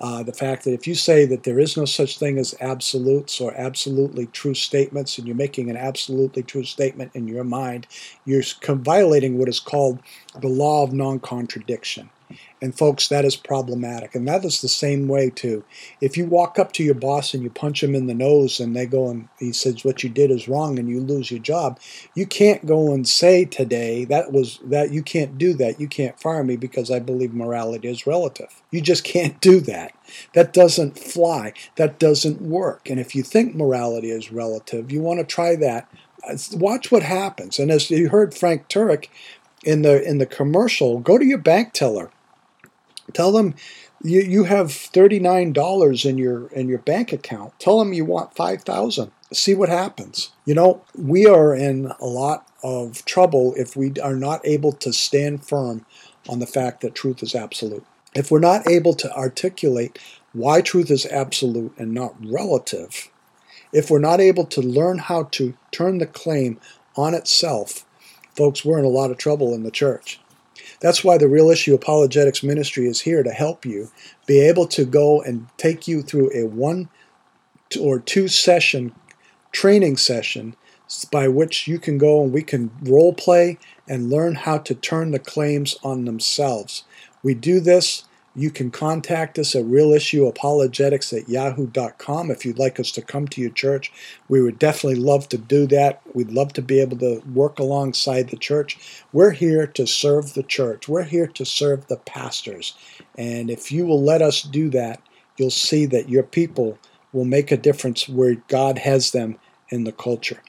Uh, 0.00 0.22
the 0.22 0.32
fact 0.32 0.64
that 0.64 0.72
if 0.72 0.86
you 0.86 0.94
say 0.94 1.26
that 1.26 1.42
there 1.42 1.58
is 1.58 1.76
no 1.76 1.84
such 1.84 2.18
thing 2.18 2.38
as 2.38 2.54
absolutes 2.60 3.40
or 3.40 3.54
absolutely 3.54 4.26
true 4.28 4.54
statements, 4.54 5.18
and 5.18 5.26
you're 5.26 5.36
making 5.36 5.68
an 5.68 5.76
absolutely 5.76 6.42
true 6.42 6.64
statement 6.64 7.10
in 7.14 7.28
your 7.28 7.44
mind, 7.44 7.86
you're 8.24 8.42
violating 8.66 9.38
what 9.38 9.48
is 9.48 9.60
called 9.60 9.98
the 10.40 10.48
law 10.48 10.82
of 10.82 10.92
non 10.92 11.20
contradiction. 11.20 12.08
And 12.62 12.76
folks, 12.76 13.08
that 13.08 13.24
is 13.24 13.36
problematic. 13.36 14.14
And 14.14 14.26
that 14.26 14.44
is 14.44 14.60
the 14.60 14.68
same 14.68 15.06
way 15.06 15.28
too. 15.28 15.64
If 16.00 16.16
you 16.16 16.24
walk 16.24 16.58
up 16.58 16.72
to 16.72 16.82
your 16.82 16.94
boss 16.94 17.34
and 17.34 17.42
you 17.42 17.50
punch 17.50 17.82
him 17.82 17.94
in 17.94 18.06
the 18.06 18.14
nose 18.14 18.58
and 18.58 18.74
they 18.74 18.86
go 18.86 19.10
and 19.10 19.28
he 19.38 19.52
says 19.52 19.84
what 19.84 20.02
you 20.02 20.08
did 20.08 20.30
is 20.30 20.48
wrong 20.48 20.78
and 20.78 20.88
you 20.88 21.00
lose 21.00 21.30
your 21.30 21.40
job, 21.40 21.78
you 22.14 22.26
can't 22.26 22.64
go 22.64 22.94
and 22.94 23.06
say 23.06 23.44
today 23.44 24.04
that 24.06 24.32
was 24.32 24.60
that 24.64 24.92
you 24.92 25.02
can't 25.02 25.36
do 25.36 25.52
that. 25.54 25.80
You 25.80 25.88
can't 25.88 26.18
fire 26.18 26.44
me 26.44 26.56
because 26.56 26.90
I 26.90 27.00
believe 27.00 27.34
morality 27.34 27.88
is 27.88 28.06
relative. 28.06 28.62
You 28.70 28.80
just 28.80 29.04
can't 29.04 29.40
do 29.40 29.60
that. 29.60 29.92
That 30.32 30.52
doesn't 30.52 30.98
fly. 30.98 31.52
That 31.76 31.98
doesn't 31.98 32.40
work. 32.40 32.88
And 32.88 32.98
if 32.98 33.14
you 33.14 33.22
think 33.22 33.54
morality 33.54 34.10
is 34.10 34.32
relative, 34.32 34.90
you 34.90 35.02
want 35.02 35.20
to 35.20 35.26
try 35.26 35.56
that. 35.56 35.88
Watch 36.54 36.90
what 36.90 37.02
happens. 37.02 37.58
And 37.58 37.70
as 37.70 37.90
you 37.90 38.08
heard 38.08 38.34
Frank 38.34 38.68
Turek 38.68 39.08
in 39.64 39.82
the 39.82 40.02
in 40.02 40.18
the 40.18 40.26
commercial, 40.26 40.98
go 41.00 41.18
to 41.18 41.24
your 41.24 41.38
bank 41.38 41.72
teller 41.72 42.10
Tell 43.12 43.32
them 43.32 43.54
you, 44.02 44.20
you 44.20 44.44
have 44.44 44.68
$39 44.68 46.08
in 46.08 46.18
your 46.18 46.48
in 46.48 46.68
your 46.68 46.78
bank 46.78 47.12
account. 47.12 47.58
Tell 47.58 47.78
them 47.78 47.92
you 47.92 48.04
want 48.04 48.34
5000 48.34 49.10
See 49.32 49.54
what 49.54 49.68
happens. 49.68 50.30
You 50.44 50.54
know, 50.54 50.82
we 50.96 51.26
are 51.26 51.54
in 51.54 51.92
a 52.00 52.06
lot 52.06 52.46
of 52.62 53.04
trouble 53.04 53.52
if 53.56 53.76
we 53.76 53.92
are 54.02 54.14
not 54.14 54.40
able 54.44 54.72
to 54.72 54.92
stand 54.92 55.44
firm 55.44 55.84
on 56.28 56.38
the 56.38 56.46
fact 56.46 56.80
that 56.80 56.94
truth 56.94 57.22
is 57.22 57.34
absolute. 57.34 57.84
If 58.14 58.30
we're 58.30 58.38
not 58.38 58.68
able 58.68 58.94
to 58.94 59.12
articulate 59.12 59.98
why 60.32 60.60
truth 60.60 60.90
is 60.90 61.04
absolute 61.06 61.72
and 61.76 61.92
not 61.92 62.14
relative, 62.24 63.10
if 63.72 63.90
we're 63.90 63.98
not 63.98 64.20
able 64.20 64.44
to 64.46 64.60
learn 64.60 64.98
how 64.98 65.24
to 65.32 65.54
turn 65.72 65.98
the 65.98 66.06
claim 66.06 66.60
on 66.96 67.12
itself, 67.12 67.83
folks, 68.36 68.64
we're 68.64 68.78
in 68.78 68.84
a 68.84 68.88
lot 68.88 69.10
of 69.10 69.18
trouble 69.18 69.54
in 69.54 69.62
the 69.62 69.70
church. 69.70 70.20
That's 70.80 71.04
why 71.04 71.18
the 71.18 71.28
Real 71.28 71.50
Issue 71.50 71.74
Apologetics 71.74 72.42
Ministry 72.42 72.86
is 72.86 73.00
here 73.00 73.22
to 73.22 73.30
help 73.30 73.64
you 73.64 73.90
be 74.26 74.40
able 74.40 74.66
to 74.68 74.84
go 74.84 75.22
and 75.22 75.46
take 75.56 75.88
you 75.88 76.02
through 76.02 76.30
a 76.34 76.46
one 76.46 76.88
or 77.80 77.98
two 77.98 78.28
session 78.28 78.94
training 79.52 79.96
session 79.96 80.56
by 81.10 81.28
which 81.28 81.66
you 81.66 81.78
can 81.78 81.98
go 81.98 82.22
and 82.22 82.32
we 82.32 82.42
can 82.42 82.70
role 82.82 83.14
play 83.14 83.58
and 83.88 84.10
learn 84.10 84.34
how 84.34 84.58
to 84.58 84.74
turn 84.74 85.10
the 85.10 85.18
claims 85.18 85.76
on 85.82 86.04
themselves. 86.04 86.84
We 87.22 87.34
do 87.34 87.60
this 87.60 88.04
you 88.36 88.50
can 88.50 88.70
contact 88.70 89.38
us 89.38 89.54
at 89.54 89.64
realissueapologetics 89.64 91.16
at 91.16 91.28
yahoo.com 91.28 92.30
if 92.30 92.44
you'd 92.44 92.58
like 92.58 92.80
us 92.80 92.90
to 92.92 93.02
come 93.02 93.28
to 93.28 93.40
your 93.40 93.50
church. 93.50 93.92
We 94.28 94.42
would 94.42 94.58
definitely 94.58 95.00
love 95.00 95.28
to 95.28 95.38
do 95.38 95.66
that. 95.68 96.02
We'd 96.14 96.32
love 96.32 96.52
to 96.54 96.62
be 96.62 96.80
able 96.80 96.98
to 96.98 97.22
work 97.32 97.58
alongside 97.58 98.30
the 98.30 98.36
church. 98.36 99.04
We're 99.12 99.30
here 99.30 99.66
to 99.68 99.86
serve 99.86 100.34
the 100.34 100.42
church, 100.42 100.88
we're 100.88 101.04
here 101.04 101.28
to 101.28 101.44
serve 101.44 101.86
the 101.86 101.96
pastors. 101.98 102.74
And 103.16 103.50
if 103.50 103.70
you 103.70 103.86
will 103.86 104.02
let 104.02 104.22
us 104.22 104.42
do 104.42 104.68
that, 104.70 105.00
you'll 105.36 105.50
see 105.50 105.86
that 105.86 106.08
your 106.08 106.24
people 106.24 106.78
will 107.12 107.24
make 107.24 107.52
a 107.52 107.56
difference 107.56 108.08
where 108.08 108.34
God 108.48 108.78
has 108.78 109.12
them 109.12 109.38
in 109.68 109.84
the 109.84 109.92
culture. 109.92 110.42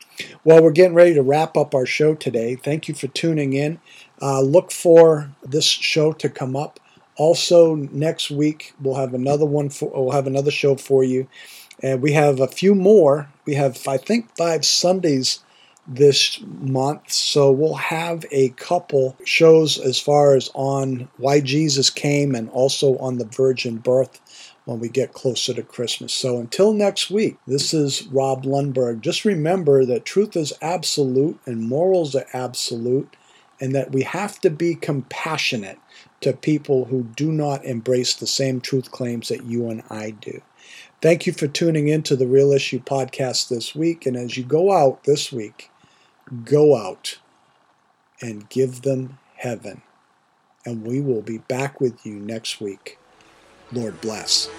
Well, 0.44 0.64
we're 0.64 0.72
getting 0.72 0.96
ready 0.96 1.14
to 1.14 1.22
wrap 1.22 1.58
up 1.58 1.76
our 1.76 1.86
show 1.86 2.16
today. 2.16 2.56
Thank 2.56 2.88
you 2.88 2.96
for 2.96 3.08
tuning 3.08 3.54
in. 3.54 3.80
Uh, 4.22 4.42
look 4.42 4.72
for 4.72 5.32
this 5.44 5.66
show 5.66 6.14
to 6.14 6.30
come 6.30 6.56
up 6.56 6.80
also, 7.18 7.76
next 7.76 8.30
week 8.30 8.74
we'll 8.82 8.96
have 8.96 9.14
another 9.14 9.46
one 9.46 9.70
for 9.70 9.90
we'll 9.90 10.12
have 10.12 10.28
another 10.28 10.52
show 10.52 10.76
for 10.76 11.04
you, 11.04 11.28
and 11.82 12.02
we 12.02 12.14
have 12.14 12.40
a 12.40 12.48
few 12.48 12.76
more. 12.76 13.30
We 13.46 13.56
have 13.56 13.88
I 13.88 13.98
think 13.98 14.36
five 14.36 14.66
Sundays 14.66 15.40
this 15.88 16.42
month, 16.42 17.12
so 17.12 17.52
we'll 17.52 17.76
have 17.76 18.26
a 18.32 18.50
couple 18.50 19.16
shows 19.24 19.78
as 19.78 20.00
far 20.00 20.36
as 20.36 20.50
on 20.56 21.08
why 21.18 21.40
Jesus 21.40 21.90
came 21.90 22.34
and 22.36 22.50
also 22.50 22.98
on 22.98 23.18
the 23.18 23.26
virgin 23.26 23.78
birth 23.78 24.20
when 24.66 24.80
we 24.80 24.90
get 24.90 25.14
closer 25.14 25.54
to 25.54 25.62
Christmas. 25.62 26.12
So 26.12 26.40
until 26.40 26.74
next 26.74 27.12
week, 27.12 27.38
this 27.46 27.74
is 27.74 28.08
Rob 28.08 28.44
Lundberg. 28.46 29.02
Just 29.02 29.24
remember 29.24 29.86
that 29.86 30.06
truth 30.06 30.36
is 30.36 30.54
absolute 30.62 31.40
and 31.46 31.62
morals 31.62 32.16
are 32.16 32.26
absolute, 32.34 33.16
and 33.62 33.74
that 33.76 33.92
we 33.92 34.02
have 34.02 34.40
to 34.42 34.50
be 34.50 34.76
compassionate 34.76 35.78
to 36.22 36.34
people 36.34 36.86
who 36.86 37.04
do 37.04 37.32
not 37.32 37.66
embrace 37.66 38.14
the 38.14 38.28
same 38.28 38.62
truth 38.62 38.92
claims 38.92 39.28
that 39.30 39.44
you 39.44 39.70
and 39.70 39.84
I 39.90 40.12
do. 40.12 40.42
Thank 41.02 41.28
you 41.28 41.34
for 41.34 41.48
tuning 41.48 41.88
in 41.88 42.04
to 42.04 42.16
the 42.16 42.28
Real 42.28 42.52
Issue 42.52 42.80
podcast 42.80 43.50
this 43.50 43.76
week. 43.76 44.06
And 44.06 44.18
as 44.18 44.38
you 44.38 44.44
go 44.44 44.72
out 44.72 45.04
this 45.04 45.32
week, 45.32 45.70
go 46.44 46.76
out 46.76 47.20
and 48.22 48.50
give 48.50 48.82
them 48.82 49.20
heaven. 49.36 49.82
And 50.66 50.84
we 50.84 51.02
will 51.02 51.22
be 51.22 51.38
back 51.38 51.80
with 51.80 52.06
you 52.06 52.16
next 52.16 52.60
week. 52.60 52.98
Lord 53.72 54.00
bless. 54.02 54.50